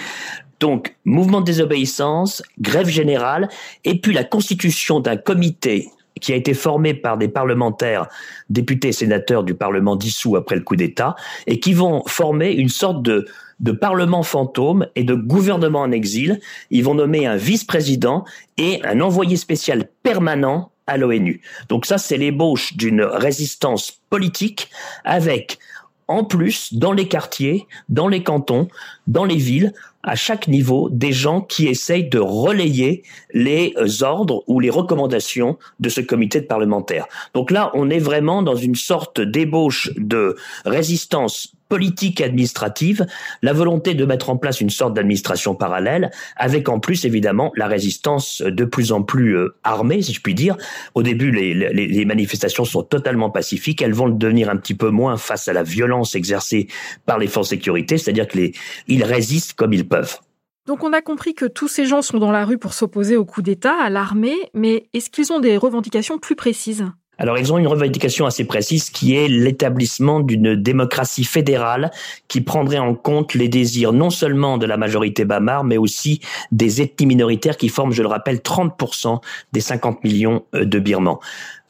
Donc, 0.63 0.95
mouvement 1.03 1.41
de 1.41 1.45
désobéissance, 1.45 2.41
grève 2.61 2.87
générale, 2.87 3.49
et 3.83 3.99
puis 3.99 4.13
la 4.13 4.23
constitution 4.23 5.01
d'un 5.01 5.17
comité 5.17 5.89
qui 6.21 6.31
a 6.31 6.37
été 6.37 6.53
formé 6.53 6.93
par 6.93 7.17
des 7.17 7.27
parlementaires, 7.27 8.07
députés 8.49 8.87
et 8.87 8.93
sénateurs 8.93 9.43
du 9.43 9.55
Parlement 9.55 9.97
dissous 9.97 10.37
après 10.37 10.55
le 10.55 10.61
coup 10.61 10.77
d'État, 10.77 11.17
et 11.47 11.59
qui 11.59 11.73
vont 11.73 12.01
former 12.05 12.53
une 12.53 12.69
sorte 12.69 13.01
de, 13.01 13.27
de 13.59 13.73
Parlement 13.73 14.23
fantôme 14.23 14.87
et 14.95 15.03
de 15.03 15.15
gouvernement 15.15 15.81
en 15.81 15.91
exil. 15.91 16.39
Ils 16.71 16.85
vont 16.85 16.95
nommer 16.95 17.25
un 17.25 17.35
vice-président 17.35 18.23
et 18.55 18.79
un 18.85 19.01
envoyé 19.01 19.35
spécial 19.35 19.89
permanent 20.01 20.71
à 20.87 20.95
l'ONU. 20.95 21.41
Donc 21.67 21.85
ça, 21.85 21.97
c'est 21.97 22.15
l'ébauche 22.15 22.77
d'une 22.77 23.01
résistance 23.01 23.99
politique 24.09 24.69
avec 25.03 25.59
en 26.07 26.23
plus, 26.23 26.73
dans 26.73 26.91
les 26.91 27.07
quartiers, 27.07 27.65
dans 27.89 28.07
les 28.07 28.23
cantons, 28.23 28.67
dans 29.07 29.25
les 29.25 29.37
villes, 29.37 29.73
à 30.03 30.15
chaque 30.15 30.47
niveau, 30.47 30.89
des 30.91 31.13
gens 31.13 31.41
qui 31.41 31.67
essayent 31.67 32.09
de 32.09 32.19
relayer 32.19 33.03
les 33.33 33.73
ordres 34.01 34.43
ou 34.47 34.59
les 34.59 34.69
recommandations 34.69 35.57
de 35.79 35.89
ce 35.89 36.01
comité 36.01 36.41
de 36.41 36.45
parlementaires. 36.45 37.07
Donc 37.33 37.51
là, 37.51 37.71
on 37.73 37.89
est 37.89 37.99
vraiment 37.99 38.43
dans 38.43 38.55
une 38.55 38.75
sorte 38.75 39.21
d'ébauche 39.21 39.91
de 39.95 40.35
résistance 40.65 41.53
politique 41.73 42.21
administrative, 42.21 43.07
la 43.41 43.51
volonté 43.51 43.95
de 43.95 44.05
mettre 44.05 44.29
en 44.29 44.37
place 44.37 44.61
une 44.61 44.69
sorte 44.69 44.93
d'administration 44.93 45.55
parallèle, 45.55 46.11
avec 46.35 46.69
en 46.69 46.79
plus 46.79 47.03
évidemment 47.03 47.51
la 47.55 47.65
résistance 47.65 48.43
de 48.45 48.63
plus 48.63 48.91
en 48.91 49.01
plus 49.01 49.35
euh, 49.35 49.55
armée, 49.63 50.03
si 50.03 50.13
je 50.13 50.21
puis 50.21 50.35
dire. 50.35 50.55
Au 50.93 51.01
début, 51.01 51.31
les, 51.31 51.55
les, 51.55 51.87
les 51.87 52.05
manifestations 52.05 52.63
sont 52.63 52.83
totalement 52.83 53.31
pacifiques, 53.31 53.81
elles 53.81 53.95
vont 53.95 54.05
le 54.05 54.13
devenir 54.13 54.51
un 54.51 54.55
petit 54.55 54.75
peu 54.75 54.91
moins 54.91 55.17
face 55.17 55.47
à 55.47 55.53
la 55.53 55.63
violence 55.63 56.13
exercée 56.13 56.67
par 57.07 57.17
les 57.17 57.25
forces 57.25 57.49
de 57.49 57.55
sécurité, 57.55 57.97
c'est-à-dire 57.97 58.27
qu'ils 58.27 59.03
résistent 59.03 59.53
comme 59.53 59.73
ils 59.73 59.87
peuvent. 59.87 60.19
Donc 60.67 60.83
on 60.83 60.93
a 60.93 61.01
compris 61.01 61.33
que 61.33 61.45
tous 61.45 61.67
ces 61.67 61.87
gens 61.87 62.03
sont 62.03 62.19
dans 62.19 62.31
la 62.31 62.45
rue 62.45 62.59
pour 62.59 62.75
s'opposer 62.75 63.17
au 63.17 63.25
coup 63.25 63.41
d'État, 63.41 63.73
à 63.81 63.89
l'armée, 63.89 64.37
mais 64.53 64.89
est-ce 64.93 65.09
qu'ils 65.09 65.33
ont 65.33 65.39
des 65.39 65.57
revendications 65.57 66.19
plus 66.19 66.35
précises? 66.35 66.85
Alors 67.23 67.37
ils 67.37 67.53
ont 67.53 67.57
une 67.57 67.67
revendication 67.67 68.25
assez 68.25 68.43
précise 68.43 68.89
qui 68.89 69.15
est 69.15 69.29
l'établissement 69.29 70.19
d'une 70.19 70.55
démocratie 70.55 71.23
fédérale 71.23 71.89
qui 72.27 72.41
prendrait 72.41 72.79
en 72.79 72.95
compte 72.95 73.33
les 73.33 73.47
désirs 73.47 73.93
non 73.93 74.09
seulement 74.09 74.57
de 74.57 74.65
la 74.65 74.75
majorité 74.75 75.23
bamar, 75.23 75.63
mais 75.63 75.77
aussi 75.77 76.19
des 76.51 76.81
ethnies 76.81 77.05
minoritaires 77.05 77.55
qui 77.55 77.69
forment, 77.69 77.93
je 77.93 78.01
le 78.01 78.09
rappelle, 78.09 78.39
30% 78.39 79.21
des 79.53 79.61
50 79.61 80.03
millions 80.03 80.43
euh, 80.53 80.65
de 80.65 80.79
Birmans. 80.79 81.21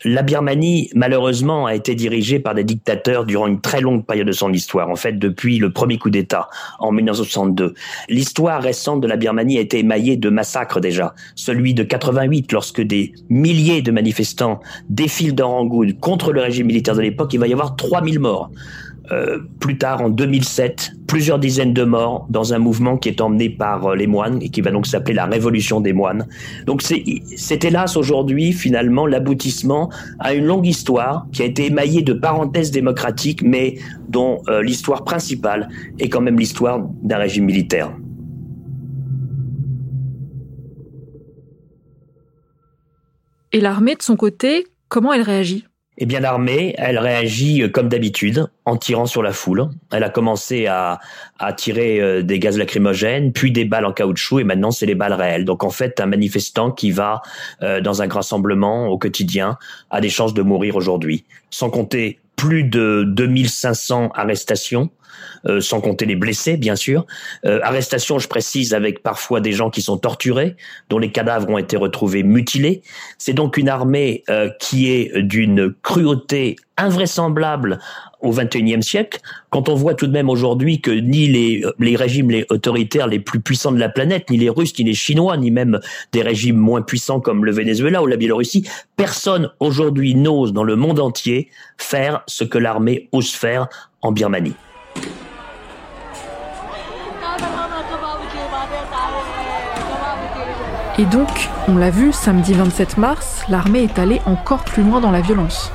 La 0.05 0.21
Birmanie, 0.21 0.89
malheureusement, 0.95 1.65
a 1.65 1.75
été 1.75 1.95
dirigée 1.95 2.37
par 2.37 2.53
des 2.53 2.65
dictateurs 2.65 3.25
durant 3.25 3.47
une 3.47 3.61
très 3.61 3.79
longue 3.79 4.05
période 4.05 4.27
de 4.27 4.33
son 4.33 4.51
histoire, 4.51 4.89
en 4.89 4.97
fait 4.97 5.17
depuis 5.17 5.59
le 5.59 5.71
premier 5.71 5.97
coup 5.97 6.09
d'État 6.09 6.49
en 6.79 6.91
1962. 6.91 7.73
L'histoire 8.09 8.61
récente 8.61 8.99
de 8.99 9.07
la 9.07 9.15
Birmanie 9.15 9.57
a 9.57 9.61
été 9.61 9.79
émaillée 9.79 10.17
de 10.17 10.29
massacres 10.29 10.81
déjà. 10.81 11.15
Celui 11.35 11.73
de 11.73 11.83
88, 11.83 12.51
lorsque 12.51 12.81
des 12.81 13.13
milliers 13.29 13.81
de 13.81 13.91
manifestants 13.91 14.59
défilent 14.89 15.35
Rangoon 15.43 15.93
contre 15.99 16.33
le 16.33 16.41
régime 16.41 16.67
militaire 16.67 16.95
de 16.95 17.01
l'époque, 17.01 17.33
il 17.33 17.39
va 17.39 17.47
y 17.47 17.53
avoir 17.53 17.75
3000 17.75 18.19
morts. 18.19 18.51
Euh, 19.11 19.39
plus 19.59 19.77
tard, 19.77 20.01
en 20.01 20.09
2007, 20.09 20.93
plusieurs 21.07 21.37
dizaines 21.37 21.73
de 21.73 21.83
morts 21.83 22.25
dans 22.29 22.53
un 22.53 22.59
mouvement 22.59 22.97
qui 22.97 23.09
est 23.09 23.19
emmené 23.19 23.49
par 23.49 23.85
euh, 23.85 23.95
les 23.95 24.07
moines 24.07 24.41
et 24.41 24.47
qui 24.47 24.61
va 24.61 24.71
donc 24.71 24.87
s'appeler 24.87 25.13
la 25.13 25.25
Révolution 25.25 25.81
des 25.81 25.91
moines. 25.91 26.25
Donc 26.65 26.81
c'est 26.81 27.65
hélas 27.65 27.97
aujourd'hui 27.97 28.53
finalement 28.53 29.05
l'aboutissement 29.05 29.91
à 30.19 30.33
une 30.33 30.45
longue 30.45 30.65
histoire 30.65 31.27
qui 31.33 31.41
a 31.41 31.45
été 31.45 31.65
émaillée 31.65 32.01
de 32.01 32.13
parenthèses 32.13 32.71
démocratiques, 32.71 33.41
mais 33.43 33.75
dont 34.07 34.41
euh, 34.47 34.63
l'histoire 34.63 35.03
principale 35.03 35.67
est 35.99 36.07
quand 36.07 36.21
même 36.21 36.39
l'histoire 36.39 36.79
d'un 37.01 37.17
régime 37.17 37.43
militaire. 37.43 37.91
Et 43.51 43.59
l'armée, 43.59 43.95
de 43.95 44.01
son 44.01 44.15
côté, 44.15 44.65
comment 44.89 45.13
elle 45.13 45.21
réagit? 45.21 45.65
Eh 45.99 46.07
bien, 46.07 46.19
l'armée, 46.21 46.73
elle 46.79 46.97
réagit 46.97 47.61
euh, 47.61 47.69
comme 47.69 47.87
d'habitude, 47.87 48.47
en 48.65 48.77
tirant 48.77 49.05
sur 49.05 49.21
la 49.21 49.31
foule. 49.31 49.69
Elle 49.91 50.03
a 50.03 50.09
commencé 50.09 50.65
à, 50.65 50.99
à 51.37 51.53
tirer 51.53 52.01
euh, 52.01 52.23
des 52.23 52.39
gaz 52.39 52.57
lacrymogènes, 52.57 53.31
puis 53.31 53.51
des 53.51 53.63
balles 53.63 53.85
en 53.85 53.93
caoutchouc, 53.93 54.39
et 54.39 54.43
maintenant 54.43 54.71
c'est 54.71 54.87
les 54.87 54.95
balles 54.95 55.13
réelles. 55.13 55.45
Donc 55.45 55.63
en 55.63 55.69
fait, 55.69 55.99
un 55.99 56.07
manifestant 56.07 56.71
qui 56.71 56.89
va 56.89 57.21
euh, 57.61 57.79
dans 57.79 58.01
un 58.01 58.07
rassemblement 58.07 58.87
au 58.87 58.97
quotidien 58.97 59.57
a 59.91 60.01
des 60.01 60.09
chances 60.09 60.33
de 60.33 60.41
mourir 60.41 60.75
aujourd'hui. 60.75 61.25
Sans 61.51 61.69
compter 61.69 62.19
plus 62.35 62.63
de 62.63 63.03
2500 63.05 64.09
arrestations, 64.15 64.89
euh, 65.45 65.59
sans 65.59 65.81
compter 65.81 66.05
les 66.05 66.15
blessés, 66.15 66.57
bien 66.57 66.75
sûr. 66.75 67.05
Euh, 67.45 67.59
arrestation, 67.63 68.19
je 68.19 68.27
précise, 68.27 68.73
avec 68.73 69.03
parfois 69.03 69.41
des 69.41 69.51
gens 69.51 69.69
qui 69.69 69.81
sont 69.81 69.97
torturés, 69.97 70.55
dont 70.89 70.99
les 70.99 71.11
cadavres 71.11 71.49
ont 71.49 71.57
été 71.57 71.77
retrouvés 71.77 72.23
mutilés. 72.23 72.81
C'est 73.17 73.33
donc 73.33 73.57
une 73.57 73.69
armée 73.69 74.23
euh, 74.29 74.49
qui 74.59 74.91
est 74.91 75.21
d'une 75.21 75.73
cruauté 75.83 76.55
invraisemblable 76.77 77.79
au 78.21 78.31
XXIe 78.31 78.81
siècle, 78.81 79.19
quand 79.49 79.67
on 79.67 79.75
voit 79.75 79.93
tout 79.95 80.07
de 80.07 80.13
même 80.13 80.29
aujourd'hui 80.29 80.79
que 80.79 80.91
ni 80.91 81.27
les, 81.27 81.63
les 81.77 81.95
régimes 81.95 82.31
les 82.31 82.45
autoritaires 82.49 83.07
les 83.07 83.19
plus 83.19 83.41
puissants 83.41 83.73
de 83.73 83.79
la 83.79 83.89
planète, 83.89 84.29
ni 84.29 84.37
les 84.37 84.49
Russes, 84.49 84.73
ni 84.79 84.85
les 84.85 84.93
Chinois, 84.93 85.35
ni 85.35 85.51
même 85.51 85.79
des 86.13 86.21
régimes 86.21 86.55
moins 86.55 86.81
puissants 86.81 87.19
comme 87.19 87.43
le 87.43 87.51
Venezuela 87.51 88.01
ou 88.01 88.07
la 88.07 88.15
Biélorussie, 88.15 88.67
personne 88.95 89.49
aujourd'hui 89.59 90.15
n'ose 90.15 90.53
dans 90.53 90.63
le 90.63 90.77
monde 90.77 91.01
entier 91.01 91.49
faire 91.77 92.23
ce 92.27 92.45
que 92.45 92.57
l'armée 92.57 93.09
ose 93.11 93.31
faire 93.31 93.67
en 94.01 94.13
Birmanie. 94.13 94.55
Et 100.99 101.05
donc, 101.05 101.49
on 101.67 101.77
l'a 101.77 101.89
vu, 101.89 102.11
samedi 102.11 102.53
27 102.53 102.97
mars, 102.97 103.43
l'armée 103.49 103.83
est 103.83 103.97
allée 103.97 104.21
encore 104.25 104.63
plus 104.63 104.83
loin 104.83 105.01
dans 105.01 105.09
la 105.09 105.21
violence. 105.21 105.71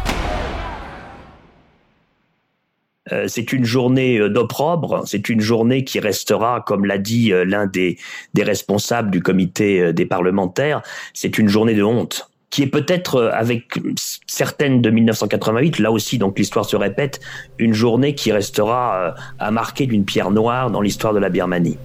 Euh, 3.12 3.26
c'est 3.26 3.52
une 3.52 3.64
journée 3.64 4.18
euh, 4.18 4.28
d'opprobre, 4.28 5.02
c'est 5.06 5.28
une 5.28 5.40
journée 5.40 5.82
qui 5.82 5.98
restera, 5.98 6.62
comme 6.64 6.84
l'a 6.84 6.98
dit 6.98 7.32
euh, 7.32 7.44
l'un 7.44 7.66
des, 7.66 7.98
des 8.34 8.42
responsables 8.42 9.10
du 9.10 9.20
comité 9.20 9.92
des 9.92 10.06
parlementaires, 10.06 10.82
c'est 11.14 11.38
une 11.38 11.48
journée 11.48 11.75
de 11.75 11.82
honte 11.82 12.30
qui 12.50 12.62
est 12.62 12.67
peut-être 12.67 13.31
avec 13.33 13.78
certaines 14.26 14.81
de 14.81 14.90
1988, 14.90 15.78
là 15.78 15.93
aussi 15.93 16.19
donc 16.19 16.38
l'histoire 16.38 16.64
se 16.64 16.76
répète, 16.76 17.21
une 17.59 17.75
journée 17.75 18.14
qui 18.14 18.33
restera 18.33 19.14
à 19.38 19.50
marquer 19.50 19.87
d'une 19.87 20.05
pierre 20.05 20.31
noire 20.31 20.71
dans 20.71 20.81
l'histoire 20.81 21.12
de 21.12 21.19
la 21.19 21.28
Birmanie. 21.28 21.78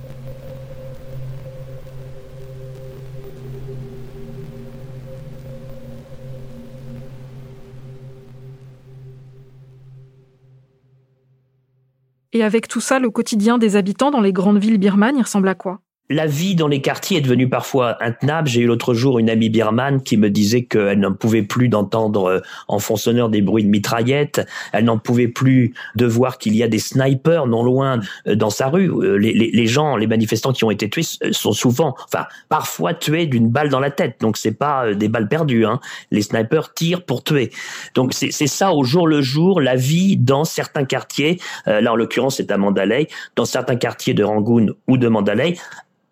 Et 12.35 12.43
avec 12.43 12.67
tout 12.67 12.81
ça, 12.81 12.97
le 12.97 13.11
quotidien 13.11 13.59
des 13.59 13.75
habitants 13.75 14.09
dans 14.09 14.19
les 14.19 14.33
grandes 14.33 14.57
villes 14.57 14.79
birmanes, 14.79 15.17
il 15.17 15.21
ressemble 15.21 15.47
à 15.47 15.55
quoi? 15.55 15.81
La 16.09 16.27
vie 16.27 16.55
dans 16.55 16.67
les 16.67 16.81
quartiers 16.81 17.17
est 17.17 17.21
devenue 17.21 17.49
parfois 17.49 17.97
intenable. 18.03 18.49
J'ai 18.49 18.61
eu 18.61 18.65
l'autre 18.65 18.93
jour 18.93 19.19
une 19.19 19.29
amie 19.29 19.49
birmane 19.49 20.01
qui 20.01 20.17
me 20.17 20.29
disait 20.29 20.63
qu'elle 20.63 20.99
n'en 20.99 21.13
pouvait 21.13 21.43
plus 21.43 21.69
d'entendre 21.69 22.25
euh, 22.25 22.39
en 22.67 22.79
fond 22.79 22.97
sonore 22.97 23.29
des 23.29 23.41
bruits 23.41 23.63
de 23.63 23.69
mitraillettes. 23.69 24.45
Elle 24.73 24.85
n'en 24.85 24.97
pouvait 24.97 25.29
plus 25.29 25.73
de 25.95 26.05
voir 26.05 26.37
qu'il 26.37 26.55
y 26.55 26.63
a 26.63 26.67
des 26.67 26.79
snipers 26.79 27.47
non 27.47 27.63
loin 27.63 28.01
euh, 28.27 28.35
dans 28.35 28.49
sa 28.49 28.67
rue. 28.67 28.89
Euh, 28.89 29.15
les, 29.15 29.33
les, 29.33 29.49
les, 29.51 29.67
gens, 29.67 29.95
les 29.95 30.07
manifestants 30.07 30.51
qui 30.51 30.65
ont 30.65 30.71
été 30.71 30.89
tués 30.89 31.03
sont 31.31 31.53
souvent, 31.53 31.95
enfin, 32.05 32.25
parfois 32.49 32.93
tués 32.93 33.25
d'une 33.25 33.49
balle 33.49 33.69
dans 33.69 33.79
la 33.79 33.91
tête. 33.91 34.17
Donc 34.19 34.35
c'est 34.35 34.51
pas 34.51 34.93
des 34.93 35.07
balles 35.07 35.29
perdues. 35.29 35.65
Hein. 35.65 35.79
Les 36.11 36.21
snipers 36.21 36.73
tirent 36.73 37.03
pour 37.03 37.23
tuer. 37.23 37.49
Donc 37.95 38.13
c'est 38.13 38.31
ça 38.47 38.73
au 38.73 38.83
jour 38.83 39.07
le 39.07 39.21
jour 39.21 39.61
la 39.61 39.75
vie 39.75 40.17
dans 40.17 40.43
certains 40.43 40.83
quartiers. 40.83 41.39
là 41.65 41.91
en 41.91 41.95
l'occurrence 41.95 42.37
c'est 42.37 42.51
à 42.51 42.57
Mandalay. 42.57 43.07
Dans 43.35 43.45
certains 43.45 43.75
quartiers 43.77 44.13
de 44.13 44.23
Rangoon 44.23 44.67
ou 44.87 44.97
de 44.97 45.07
Mandalay 45.07 45.55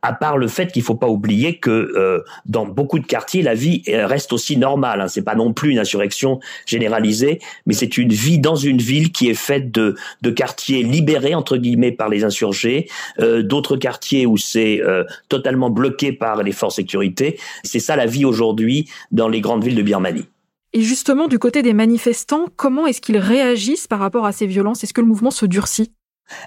à 0.01 0.13
part 0.13 0.38
le 0.38 0.48
fait 0.48 0.72
qu'il 0.72 0.81
faut 0.81 0.96
pas 0.96 1.08
oublier 1.08 1.60
que 1.60 1.70
euh, 1.70 2.24
dans 2.46 2.65
beaucoup 2.65 3.00
de 3.00 3.05
quartiers, 3.05 3.43
la 3.43 3.53
vie 3.53 3.84
euh, 3.89 4.08
reste 4.08 4.34
aussi 4.34 4.58
normale. 4.58 5.01
Hein. 5.01 5.08
C'est 5.08 5.22
pas 5.22 5.36
non 5.36 5.53
plus 5.53 5.72
une 5.72 5.79
insurrection 5.79 6.39
généralisée, 6.65 7.39
mais 7.65 7.74
c'est 7.74 7.98
une 7.98 8.12
vie 8.12 8.39
dans 8.39 8.55
une 8.55 8.79
ville 8.79 9.12
qui 9.12 9.29
est 9.29 9.36
faite 9.36 9.72
de, 9.72 9.96
de 10.22 10.29
quartiers 10.31 10.84
libérés 10.84 11.36
entre 11.36 11.58
guillemets 11.58 11.91
par 11.91 12.10
les 12.10 12.24
insurgés, 12.24 12.89
euh, 13.20 13.43
d'autres 13.43 13.77
quartiers 13.77 14.25
où 14.25 14.38
c'est 14.38 14.81
euh, 14.81 15.03
totalement 15.29 15.70
bloqué 15.70 16.12
par 16.12 16.41
les 16.41 16.51
forces 16.51 16.72
sécurité. 16.72 17.38
C'est 17.63 17.79
ça 17.79 17.96
la 17.96 18.05
vie 18.05 18.25
aujourd'hui 18.25 18.89
dans 19.12 19.27
les 19.27 19.41
grandes 19.41 19.63
villes 19.63 19.75
de 19.75 19.81
Birmanie. 19.81 20.25
Et 20.74 20.81
justement, 20.81 21.27
du 21.27 21.38
côté 21.38 21.62
des 21.62 21.74
manifestants, 21.74 22.48
comment 22.55 22.88
est-ce 22.88 23.01
qu'ils 23.01 23.17
réagissent 23.17 23.88
par 23.88 24.00
rapport 24.00 24.25
à 24.25 24.31
ces 24.31 24.48
violences? 24.48 24.84
Est-ce 24.84 24.93
que 24.93 25.01
le 25.01 25.08
mouvement 25.08 25.31
se 25.31 25.46
durcit? 25.46 25.91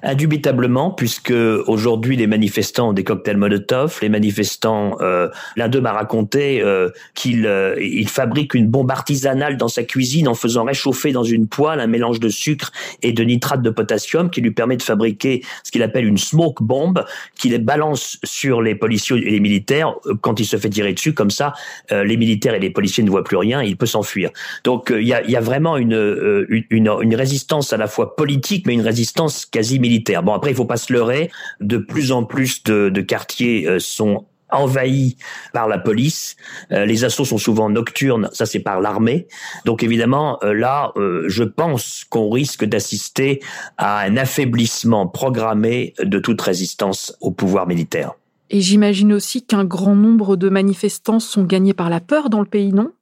Indubitablement, 0.02 0.90
puisque 0.90 1.32
aujourd'hui 1.66 2.16
les 2.16 2.26
manifestants 2.26 2.90
ont 2.90 2.92
des 2.92 3.04
cocktails 3.04 3.36
Molotov, 3.36 3.98
les 4.02 4.08
manifestants, 4.08 4.96
euh, 5.00 5.28
l'un 5.56 5.68
d'eux 5.68 5.80
m'a 5.80 5.92
raconté 5.92 6.62
euh, 6.62 6.90
qu'il 7.14 7.46
euh, 7.46 7.76
il 7.80 8.08
fabrique 8.08 8.54
une 8.54 8.68
bombe 8.68 8.90
artisanale 8.90 9.56
dans 9.56 9.68
sa 9.68 9.82
cuisine 9.82 10.28
en 10.28 10.34
faisant 10.34 10.64
réchauffer 10.64 11.12
dans 11.12 11.24
une 11.24 11.48
poêle 11.48 11.80
un 11.80 11.86
mélange 11.86 12.20
de 12.20 12.28
sucre 12.28 12.72
et 13.02 13.12
de 13.12 13.22
nitrate 13.24 13.62
de 13.62 13.70
potassium 13.70 14.30
qui 14.30 14.40
lui 14.40 14.50
permet 14.50 14.76
de 14.76 14.82
fabriquer 14.82 15.42
ce 15.62 15.70
qu'il 15.70 15.82
appelle 15.82 16.06
une 16.06 16.18
smoke 16.18 16.62
bomb, 16.62 17.04
qu'il 17.36 17.52
les 17.52 17.58
balance 17.58 18.18
sur 18.24 18.60
les 18.62 18.74
policiers 18.74 19.16
et 19.16 19.30
les 19.30 19.40
militaires 19.40 19.94
quand 20.20 20.40
il 20.40 20.44
se 20.44 20.56
fait 20.56 20.70
tirer 20.70 20.92
dessus. 20.92 21.14
Comme 21.14 21.30
ça, 21.30 21.54
les 21.90 22.16
militaires 22.16 22.54
et 22.54 22.58
les 22.58 22.70
policiers 22.70 23.04
ne 23.04 23.10
voient 23.10 23.24
plus 23.24 23.36
rien, 23.36 23.62
il 23.62 23.76
peut 23.76 23.86
s'enfuir. 23.86 24.30
Donc 24.64 24.92
il 24.94 25.06
y 25.06 25.14
a, 25.14 25.22
y, 25.22 25.36
a, 25.36 25.40
vraiment 25.40 25.76
une, 25.76 26.46
une, 26.48 26.90
une 27.00 27.14
résistance 27.14 27.72
à 27.72 27.76
la 27.76 27.86
fois 27.86 28.16
politique, 28.16 28.66
mais 28.66 28.74
une 28.74 28.80
résistance 28.80 29.46
quasi 29.46 29.73
militaire. 29.78 30.22
Bon, 30.22 30.32
après, 30.32 30.50
il 30.50 30.56
faut 30.56 30.64
pas 30.64 30.76
se 30.76 30.92
leurrer. 30.92 31.30
De 31.60 31.78
plus 31.78 32.12
en 32.12 32.24
plus 32.24 32.62
de, 32.64 33.00
quartiers 33.00 33.68
euh, 33.68 33.78
sont 33.78 34.26
envahis 34.50 35.16
par 35.52 35.68
la 35.68 35.78
police. 35.78 36.36
Euh, 36.70 36.84
les 36.84 37.04
assauts 37.04 37.24
sont 37.24 37.38
souvent 37.38 37.68
nocturnes, 37.68 38.28
ça 38.32 38.46
c'est 38.46 38.60
par 38.60 38.80
l'armée. 38.80 39.26
Donc 39.64 39.82
évidemment, 39.82 40.38
euh, 40.44 40.52
là, 40.52 40.92
je 41.26 41.42
pense 41.42 42.04
qu'on 42.08 42.30
risque 42.30 42.64
d'assister 42.64 43.40
à 43.78 44.00
un 44.00 44.16
affaiblissement 44.16 45.08
programmé 45.08 45.94
de 46.00 46.18
toute 46.18 46.40
résistance 46.40 47.16
au 47.20 47.32
pouvoir 47.32 47.66
militaire. 47.66 48.12
Et 48.50 48.60
j'imagine 48.60 49.12
aussi 49.12 49.44
qu'un 49.44 49.64
grand 49.64 49.96
nombre 49.96 50.36
de 50.36 50.48
manifestants 50.48 51.18
sont 51.18 51.44
gagnés 51.44 51.74
par 51.74 51.90
la 51.90 52.00
peur 52.00 52.30
dans 52.30 52.40
le 52.40 52.46
pays, 52.46 52.72
non? 52.72 52.92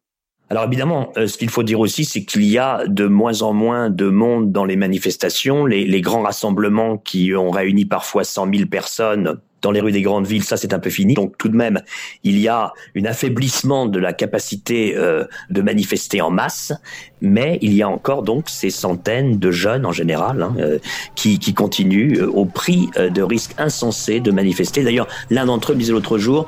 Alors 0.51 0.65
évidemment, 0.65 1.13
euh, 1.17 1.27
ce 1.27 1.39
qu'il 1.39 1.49
faut 1.49 1.63
dire 1.63 1.81
aussi, 1.81 2.05
c'est 2.05 2.25
qu'il 2.25 2.45
y 2.45 2.59
a 2.59 2.85
de 2.87 3.07
moins 3.07 3.41
en 3.41 3.55
moins 3.55 3.89
de 3.89 4.11
monde 4.11 4.53
dans 4.53 4.67
les 4.67 4.77
manifestations. 4.77 5.65
Les, 5.65 5.87
les 5.87 6.01
grands 6.03 6.21
rassemblements 6.21 6.99
qui 6.99 7.35
ont 7.35 7.51
réuni 7.51 7.87
parfois 7.87 8.23
100 8.23 8.53
000 8.55 8.69
personnes 8.69 9.41
dans 9.63 9.71
les 9.71 9.81
rues 9.81 9.93
des 9.93 10.03
grandes 10.03 10.27
villes, 10.27 10.43
ça 10.43 10.57
c'est 10.57 10.75
un 10.75 10.79
peu 10.79 10.91
fini. 10.91 11.15
Donc 11.15 11.39
tout 11.39 11.49
de 11.49 11.57
même, 11.57 11.81
il 12.25 12.39
y 12.39 12.49
a 12.49 12.73
un 12.97 13.05
affaiblissement 13.05 13.87
de 13.87 13.99
la 13.99 14.13
capacité 14.13 14.95
euh, 14.97 15.25
de 15.51 15.63
manifester 15.63 16.21
en 16.21 16.31
masse, 16.31 16.73
mais 17.23 17.59
il 17.63 17.73
y 17.73 17.83
a 17.83 17.89
encore 17.89 18.23
donc 18.23 18.49
ces 18.49 18.71
centaines 18.71 19.39
de 19.39 19.51
jeunes 19.51 19.87
en 19.87 19.93
général 19.93 20.43
hein, 20.43 20.55
euh, 20.59 20.79
qui, 21.15 21.39
qui, 21.39 21.55
continuent 21.55 22.19
euh, 22.19 22.31
au 22.31 22.45
prix 22.45 22.89
de 22.97 23.23
risques 23.23 23.55
insensés 23.59 24.21
de 24.21 24.31
manifester. 24.31 24.83
D'ailleurs, 24.83 25.07
l'un 25.31 25.47
d'entre 25.47 25.73
eux 25.73 25.75
me 25.75 25.81
disait 25.81 25.93
l'autre 25.93 26.19
jour, 26.19 26.47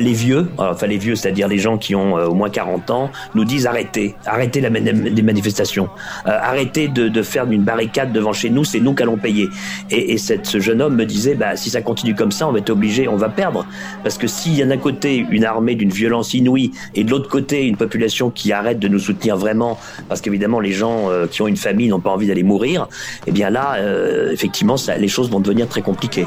les 0.00 0.12
vieux, 0.12 0.48
enfin 0.58 0.86
les 0.86 0.98
vieux, 0.98 1.16
c'est-à-dire 1.16 1.48
les 1.48 1.58
gens 1.58 1.76
qui 1.76 1.94
ont 1.94 2.14
au 2.14 2.34
moins 2.34 2.50
40 2.50 2.90
ans, 2.90 3.10
nous 3.34 3.44
disent 3.44 3.66
arrêtez, 3.66 4.14
arrêtez 4.26 4.60
la, 4.60 4.68
les 4.68 5.22
manifestations, 5.22 5.88
arrêtez 6.24 6.88
de, 6.88 7.08
de 7.08 7.22
faire 7.22 7.50
une 7.50 7.62
barricade 7.62 8.12
devant 8.12 8.32
chez 8.32 8.50
nous, 8.50 8.64
c'est 8.64 8.80
nous 8.80 8.94
qui 8.94 9.02
allons 9.02 9.16
payer. 9.16 9.48
Et, 9.90 10.12
et 10.12 10.18
ce 10.18 10.60
jeune 10.60 10.80
homme 10.80 10.96
me 10.96 11.04
disait, 11.04 11.34
bah, 11.34 11.56
si 11.56 11.70
ça 11.70 11.82
continue 11.82 12.14
comme 12.14 12.32
ça, 12.32 12.48
on 12.48 12.52
va 12.52 12.58
être 12.58 12.70
obligé, 12.70 13.08
on 13.08 13.16
va 13.16 13.28
perdre. 13.28 13.66
Parce 14.02 14.18
que 14.18 14.26
s'il 14.26 14.54
y 14.54 14.62
a 14.62 14.66
d'un 14.66 14.78
côté 14.78 15.26
une 15.30 15.44
armée 15.44 15.74
d'une 15.74 15.90
violence 15.90 16.34
inouïe 16.34 16.72
et 16.94 17.04
de 17.04 17.10
l'autre 17.10 17.28
côté 17.28 17.66
une 17.66 17.76
population 17.76 18.30
qui 18.30 18.52
arrête 18.52 18.78
de 18.78 18.88
nous 18.88 18.98
soutenir 18.98 19.36
vraiment, 19.36 19.78
parce 20.12 20.20
qu'évidemment 20.20 20.60
les 20.60 20.72
gens 20.72 21.10
euh, 21.10 21.26
qui 21.26 21.40
ont 21.40 21.48
une 21.48 21.56
famille 21.56 21.88
n'ont 21.88 21.98
pas 21.98 22.10
envie 22.10 22.26
d'aller 22.26 22.42
mourir, 22.42 22.86
eh 23.26 23.32
bien 23.32 23.48
là, 23.48 23.76
euh, 23.76 24.30
effectivement, 24.30 24.76
les 24.98 25.08
choses 25.08 25.30
vont 25.30 25.40
devenir 25.40 25.66
très 25.68 25.80
compliquées. 25.80 26.26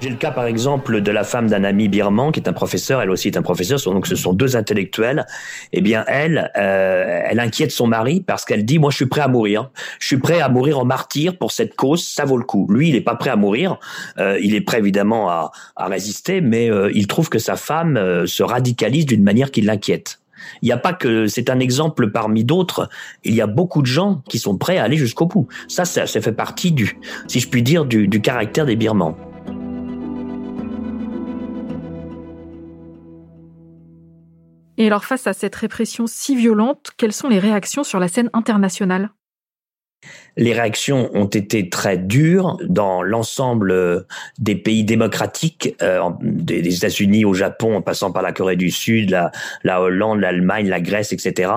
J'ai 0.00 0.08
le 0.08 0.16
cas, 0.16 0.30
par 0.30 0.46
exemple, 0.46 1.02
de 1.02 1.10
la 1.10 1.24
femme 1.24 1.48
d'un 1.48 1.62
ami 1.62 1.88
birman 1.88 2.32
qui 2.32 2.40
est 2.40 2.48
un 2.48 2.54
professeur. 2.54 3.02
Elle 3.02 3.10
aussi 3.10 3.28
est 3.28 3.36
un 3.36 3.42
professeur. 3.42 3.78
Donc, 3.84 4.06
ce 4.06 4.16
sont 4.16 4.32
deux 4.32 4.56
intellectuels. 4.56 5.26
Eh 5.74 5.82
bien, 5.82 6.04
elle, 6.06 6.50
euh, 6.56 7.20
elle 7.26 7.38
inquiète 7.38 7.70
son 7.70 7.86
mari 7.86 8.22
parce 8.22 8.46
qu'elle 8.46 8.64
dit, 8.64 8.78
moi, 8.78 8.90
je 8.90 8.96
suis 8.96 9.06
prêt 9.06 9.20
à 9.20 9.28
mourir. 9.28 9.70
Je 9.98 10.06
suis 10.06 10.16
prêt 10.16 10.40
à 10.40 10.48
mourir 10.48 10.78
en 10.78 10.86
martyr 10.86 11.36
pour 11.36 11.52
cette 11.52 11.76
cause. 11.76 12.02
Ça 12.02 12.24
vaut 12.24 12.38
le 12.38 12.44
coup. 12.44 12.66
Lui, 12.70 12.88
il 12.88 12.94
n'est 12.94 13.02
pas 13.02 13.14
prêt 13.14 13.28
à 13.28 13.36
mourir. 13.36 13.78
Euh, 14.18 14.38
il 14.42 14.54
est 14.54 14.62
prêt, 14.62 14.78
évidemment, 14.78 15.28
à, 15.28 15.50
à 15.76 15.86
résister, 15.88 16.40
mais 16.40 16.70
euh, 16.70 16.90
il 16.94 17.06
trouve 17.06 17.28
que 17.28 17.38
sa 17.38 17.56
femme 17.56 17.98
euh, 17.98 18.24
se 18.24 18.42
radicalise 18.42 19.04
d'une 19.04 19.22
manière 19.22 19.50
qui 19.50 19.60
l'inquiète. 19.60 20.20
Il 20.62 20.66
n'y 20.66 20.72
a 20.72 20.78
pas 20.78 20.94
que 20.94 21.26
c'est 21.26 21.50
un 21.50 21.60
exemple 21.60 22.10
parmi 22.10 22.44
d'autres. 22.44 22.88
Il 23.24 23.34
y 23.34 23.42
a 23.42 23.46
beaucoup 23.46 23.82
de 23.82 23.86
gens 23.86 24.22
qui 24.30 24.38
sont 24.38 24.56
prêts 24.56 24.78
à 24.78 24.84
aller 24.84 24.96
jusqu'au 24.96 25.26
bout. 25.26 25.46
Ça, 25.68 25.84
ça, 25.84 26.06
ça 26.06 26.22
fait 26.22 26.32
partie 26.32 26.72
du, 26.72 26.98
si 27.28 27.40
je 27.40 27.48
puis 27.50 27.62
dire, 27.62 27.84
du, 27.84 28.08
du 28.08 28.22
caractère 28.22 28.64
des 28.64 28.76
Birmans. 28.76 29.14
Et 34.80 34.86
alors 34.86 35.04
face 35.04 35.26
à 35.26 35.34
cette 35.34 35.56
répression 35.56 36.06
si 36.06 36.34
violente, 36.34 36.92
quelles 36.96 37.12
sont 37.12 37.28
les 37.28 37.38
réactions 37.38 37.84
sur 37.84 38.00
la 38.00 38.08
scène 38.08 38.30
internationale? 38.32 39.10
Les 40.36 40.52
réactions 40.52 41.10
ont 41.14 41.26
été 41.26 41.68
très 41.68 41.98
dures 41.98 42.58
dans 42.66 43.02
l'ensemble 43.02 43.70
euh, 43.72 44.00
des 44.38 44.54
pays 44.54 44.84
démocratiques, 44.84 45.74
euh, 45.82 46.00
des, 46.22 46.76
États-Unis 46.76 47.24
au 47.24 47.34
Japon, 47.34 47.76
en 47.76 47.82
passant 47.82 48.12
par 48.12 48.22
la 48.22 48.32
Corée 48.32 48.56
du 48.56 48.70
Sud, 48.70 49.10
la, 49.10 49.30
la 49.64 49.80
Hollande, 49.80 50.20
l'Allemagne, 50.20 50.68
la 50.68 50.80
Grèce, 50.80 51.12
etc. 51.12 51.52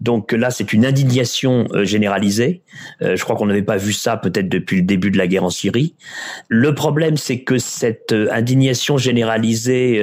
Donc 0.00 0.32
là, 0.32 0.50
c'est 0.50 0.72
une 0.72 0.84
indignation 0.84 1.66
euh, 1.72 1.84
généralisée. 1.84 2.62
je 3.00 3.22
crois 3.22 3.36
qu'on 3.36 3.46
n'avait 3.46 3.62
pas 3.62 3.76
vu 3.76 3.92
ça 3.92 4.16
peut-être 4.16 4.48
depuis 4.48 4.76
le 4.76 4.82
début 4.82 5.10
de 5.10 5.18
la 5.18 5.26
guerre 5.26 5.44
en 5.44 5.50
Syrie. 5.50 5.94
Le 6.48 6.74
problème, 6.74 7.16
c'est 7.16 7.40
que 7.40 7.58
cette 7.58 8.14
indignation 8.30 8.98
généralisée 8.98 10.02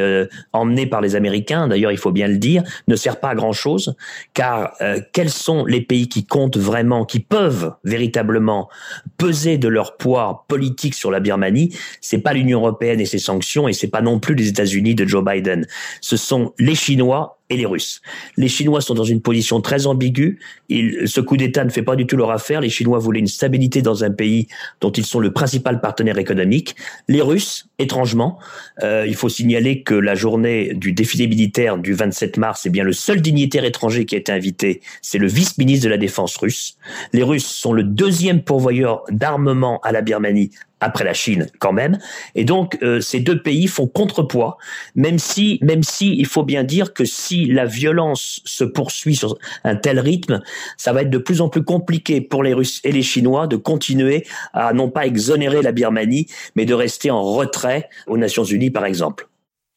emmenée 0.54 0.88
par 0.88 1.02
les 1.02 1.16
Américains, 1.16 1.68
d'ailleurs, 1.68 1.92
il 1.92 1.98
faut 1.98 2.12
bien 2.12 2.28
le 2.28 2.38
dire, 2.38 2.64
ne 2.88 2.96
sert 2.96 3.20
pas 3.20 3.30
à 3.30 3.36
grand-chose, 3.36 3.96
car 4.34 4.74
quels 5.14 5.30
sont 5.30 5.66
les 5.66 5.82
pays 5.82 6.08
qui 6.08 6.26
comptent 6.26 6.58
vraiment, 6.58 7.06
qui 7.06 7.20
peuvent 7.20 7.74
véritablement 7.84 8.05
véritablement 8.06 8.70
peser 9.18 9.58
de 9.58 9.68
leur 9.68 9.98
poids 9.98 10.46
politique 10.48 10.94
sur 10.94 11.10
la 11.10 11.20
Birmanie, 11.20 11.76
c'est 12.02 12.20
pas 12.20 12.34
l'Union 12.34 12.60
européenne 12.60 13.02
et 13.02 13.06
ses 13.06 13.18
sanctions 13.18 13.68
et 13.68 13.74
c'est 13.74 13.88
pas 13.88 14.02
non 14.02 14.20
plus 14.20 14.36
les 14.36 14.48
États-Unis 14.48 14.96
de 14.96 15.06
Joe 15.06 15.24
Biden. 15.24 15.66
Ce 16.02 16.18
sont 16.18 16.54
les 16.60 16.76
Chinois 16.76 17.40
et 17.50 17.58
les 17.58 17.66
Russes. 17.66 18.02
Les 18.38 18.48
Chinois 18.48 18.82
sont 18.82 18.96
dans 18.96 19.04
une 19.04 19.22
position 19.22 19.62
très 19.62 19.86
ambiguë. 19.86 20.40
ce 20.70 21.22
coup 21.22 21.38
d'État 21.38 21.64
ne 21.64 21.70
fait 21.70 21.84
pas 21.84 21.96
du 21.96 22.08
tout 22.08 22.18
leur 22.18 22.32
affaire. 22.32 22.62
Les 22.62 22.70
Chinois 22.70 22.98
voulaient 22.98 23.20
une 23.20 23.28
stabilité 23.28 23.82
dans 23.82 24.04
un 24.04 24.12
pays 24.12 24.48
dont 24.82 24.92
ils 24.92 25.06
sont 25.06 25.20
le 25.20 25.32
principal 25.32 25.80
partenaire 25.80 26.18
économique. 26.18 26.76
Les 27.08 27.22
Russes, 27.22 27.68
étrangement, 27.78 28.40
euh, 28.82 29.06
il 29.08 29.16
faut 29.16 29.30
signaler 29.30 29.84
que 29.84 29.94
la 29.94 30.16
journée 30.16 30.74
du 30.74 30.92
défilé 30.92 31.28
militaire 31.28 31.78
du 31.78 31.94
27 31.94 32.38
mars, 32.38 32.66
est 32.66 32.70
bien 32.70 32.84
le 32.84 32.94
seul 32.94 33.22
dignitaire 33.22 33.64
étranger 33.64 34.06
qui 34.06 34.16
a 34.16 34.18
été 34.18 34.32
invité, 34.32 34.82
c'est 35.02 35.18
le 35.18 35.28
vice-ministre 35.28 35.86
de 35.86 35.90
la 35.90 35.98
Défense 35.98 36.36
russe. 36.38 36.78
Les 37.14 37.24
Russes 37.24 37.46
sont 37.46 37.74
le 37.74 37.84
deuxième 37.84 38.42
pourvoyeur 38.42 39.04
d'armement 39.10 39.80
à 39.82 39.92
la 39.92 40.02
Birmanie 40.02 40.52
après 40.86 41.04
la 41.04 41.14
Chine 41.14 41.48
quand 41.60 41.74
même. 41.74 41.98
Et 42.36 42.46
donc 42.46 42.78
euh, 42.82 43.02
ces 43.02 43.20
deux 43.20 43.42
pays 43.42 43.68
font 43.68 43.88
contrepoids, 43.88 44.58
même 44.96 45.20
si 45.20 45.60
même 45.62 45.84
si 45.84 46.16
il 46.16 46.28
faut 46.28 46.44
bien 46.44 46.64
dire 46.64 46.94
que 46.94 47.06
si 47.06 47.46
la 47.48 47.66
violence 47.66 48.42
se 48.46 48.64
poursuit 48.64 49.16
sur 49.16 49.38
un 49.64 49.76
tel 49.76 50.00
rythme, 50.00 50.42
ça 50.78 50.94
va 50.94 51.02
être 51.02 51.10
de 51.10 51.18
plus 51.18 51.42
en 51.42 51.50
plus 51.50 51.64
compliqué 51.64 52.22
pour 52.22 52.44
les 52.44 52.54
Russes 52.54 52.80
et 52.84 52.92
les 52.92 53.02
Chinois 53.02 53.48
de 53.48 53.58
continuer 53.58 54.26
à 54.54 54.74
non 54.74 54.90
pas 54.90 55.06
exonérer 55.06 55.62
la 55.62 55.72
Birmanie, 55.72 56.28
mais 56.56 56.66
de 56.66 56.74
rester 56.74 57.10
en 57.12 57.24
retrait 57.24 57.90
aux 58.08 58.18
Nations 58.18 58.44
Unies 58.44 58.72
par 58.72 58.86
exemple. 58.86 59.28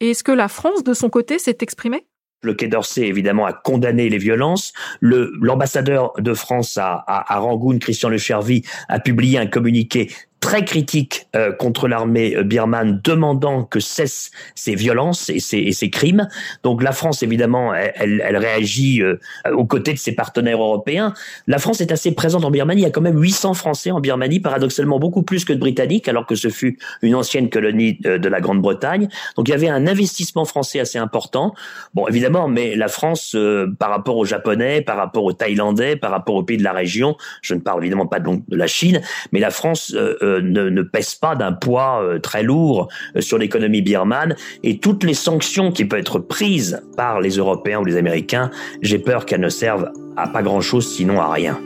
Et 0.00 0.10
est-ce 0.10 0.22
que 0.22 0.32
la 0.32 0.48
France 0.48 0.84
de 0.84 0.94
son 0.94 1.08
côté 1.08 1.38
s'est 1.38 1.58
exprimée? 1.60 2.04
Le 2.40 2.54
Quai 2.54 2.68
d'Orsay, 2.68 3.02
évidemment, 3.02 3.46
a 3.46 3.52
condamné 3.52 4.08
les 4.08 4.18
violences. 4.18 4.72
Le, 5.00 5.32
l'ambassadeur 5.40 6.12
de 6.18 6.34
France 6.34 6.76
à, 6.76 6.92
à, 7.06 7.34
à 7.34 7.38
Rangoon, 7.40 7.80
Christian 7.80 8.10
Lechervy, 8.10 8.62
a 8.88 9.00
publié 9.00 9.38
un 9.38 9.48
communiqué 9.48 10.12
très 10.40 10.64
critique 10.64 11.26
euh, 11.34 11.52
contre 11.52 11.88
l'armée 11.88 12.36
euh, 12.36 12.42
birmane, 12.42 13.00
demandant 13.02 13.64
que 13.64 13.80
cessent 13.80 14.30
ces 14.54 14.74
violences 14.74 15.30
et 15.30 15.40
ces, 15.40 15.58
et 15.58 15.72
ces 15.72 15.90
crimes. 15.90 16.28
Donc 16.62 16.82
la 16.82 16.92
France, 16.92 17.22
évidemment, 17.22 17.74
elle, 17.74 18.22
elle, 18.24 18.36
réagit 18.36 19.02
euh, 19.02 19.18
aux 19.52 19.64
côtés 19.64 19.92
de 19.92 19.98
ses 19.98 20.12
partenaires 20.12 20.62
européens. 20.62 21.12
La 21.46 21.58
France 21.58 21.80
est 21.80 21.90
assez 21.92 22.12
présente 22.12 22.44
en 22.44 22.50
Birmanie. 22.50 22.82
Il 22.82 22.84
y 22.84 22.88
a 22.88 22.90
quand 22.90 23.00
même 23.00 23.20
800 23.20 23.54
Français 23.54 23.90
en 23.90 24.00
Birmanie, 24.00 24.40
paradoxalement 24.40 24.98
beaucoup 24.98 25.22
plus 25.22 25.44
que 25.44 25.52
de 25.52 25.58
Britanniques, 25.58 26.08
alors 26.08 26.26
que 26.26 26.34
ce 26.34 26.48
fut 26.48 26.78
une 27.02 27.14
ancienne 27.14 27.50
colonie 27.50 27.94
de, 27.94 28.28
la 28.28 28.40
Grande-Bretagne. 28.40 29.08
Donc 29.36 29.48
il 29.48 29.52
y 29.52 29.54
avait 29.54 29.68
un 29.68 29.86
investissement 29.86 30.44
français 30.44 30.80
assez 30.80 30.98
important. 30.98 31.54
Bon, 31.94 32.06
évidemment, 32.06 32.46
mais 32.46 32.76
la 32.76 32.88
France, 32.88 33.34
par 33.78 33.90
rapport 33.90 34.16
aux 34.16 34.26
Japonais, 34.26 34.82
par 34.82 34.96
rapport 34.96 35.24
aux 35.24 35.32
Thaïlandais, 35.32 35.96
par 35.96 36.10
rapport 36.10 36.34
aux 36.34 36.42
pays 36.42 36.58
de 36.58 36.64
la 36.64 36.72
région, 36.72 37.16
je 37.40 37.54
ne 37.54 37.60
parle 37.60 37.82
évidemment 37.82 38.06
pas 38.06 38.20
donc 38.20 38.46
de 38.48 38.56
la 38.56 38.66
Chine, 38.66 39.00
mais 39.32 39.40
la 39.40 39.50
France 39.50 39.94
euh, 40.28 40.70
ne, 40.70 40.82
pèse 40.82 41.14
pas 41.14 41.34
d'un 41.34 41.52
poids 41.52 42.02
euh, 42.02 42.18
très 42.18 42.42
lourd 42.42 42.88
euh, 43.16 43.20
sur 43.20 43.38
l'économie 43.38 43.82
birmane 43.82 44.36
et 44.62 44.78
toutes 44.78 45.04
les 45.04 45.14
sanctions 45.14 45.72
qui 45.72 45.84
peuvent 45.84 46.00
être 46.00 46.18
prises 46.18 46.82
par 46.96 47.20
les 47.20 47.30
Européens 47.30 47.80
ou 47.80 47.84
les 47.84 47.96
Américains, 47.96 48.50
j'ai 48.82 48.98
peur 48.98 49.26
qu'elles 49.26 49.40
ne 49.40 49.48
servent 49.48 49.90
à 50.16 50.28
pas 50.28 50.42
grand-chose 50.42 50.86
sinon 50.86 51.20
à 51.20 51.32
rien. 51.32 51.58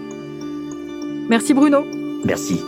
Merci 1.28 1.54
Bruno. 1.54 1.84
Merci. 2.24 2.60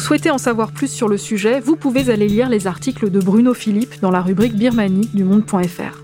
Souhaitez 0.00 0.30
en 0.30 0.38
savoir 0.38 0.72
plus 0.72 0.90
sur 0.90 1.08
le 1.08 1.18
sujet, 1.18 1.60
vous 1.60 1.76
pouvez 1.76 2.10
aller 2.10 2.28
lire 2.28 2.48
les 2.48 2.66
articles 2.66 3.10
de 3.10 3.20
Bruno 3.20 3.52
Philippe 3.52 4.00
dans 4.00 4.10
la 4.10 4.22
rubrique 4.22 4.56
Birmanie 4.56 5.10
du 5.12 5.24
monde.fr. 5.24 6.02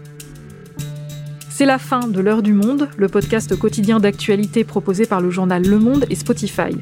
C'est 1.48 1.66
la 1.66 1.78
fin 1.78 2.06
de 2.06 2.20
L'heure 2.20 2.42
du 2.42 2.52
monde, 2.52 2.88
le 2.96 3.08
podcast 3.08 3.56
quotidien 3.56 3.98
d'actualité 3.98 4.62
proposé 4.64 5.06
par 5.06 5.20
le 5.20 5.30
journal 5.30 5.66
Le 5.66 5.78
Monde 5.78 6.04
et 6.10 6.14
Spotify. 6.14 6.76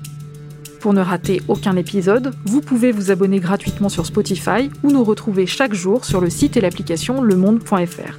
Pour 0.81 0.93
ne 0.93 1.01
rater 1.01 1.41
aucun 1.49 1.77
épisode, 1.77 2.35
vous 2.45 2.61
pouvez 2.61 2.93
vous 2.93 3.11
abonner 3.11 3.41
gratuitement 3.41 3.89
sur 3.89 4.05
Spotify 4.05 4.71
ou 4.83 4.91
nous 4.91 5.03
retrouver 5.05 5.47
chaque 5.47 5.75
jour 5.75 6.05
sur 6.05 6.21
le 6.21 6.29
site 6.29 6.57
et 6.57 6.61
l'application 6.61 7.23
lemonde.fr. 7.23 8.19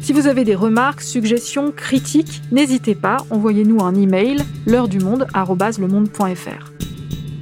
Si 0.00 0.12
vous 0.12 0.26
avez 0.26 0.44
des 0.44 0.54
remarques, 0.54 1.02
suggestions, 1.02 1.70
critiques, 1.70 2.42
n'hésitez 2.50 2.94
pas, 2.94 3.18
envoyez-nous 3.30 3.84
un 3.84 3.94
email 3.94 4.38
l'heure 4.66 4.88
du 4.88 4.98
monde@lemonde.fr. 4.98 6.67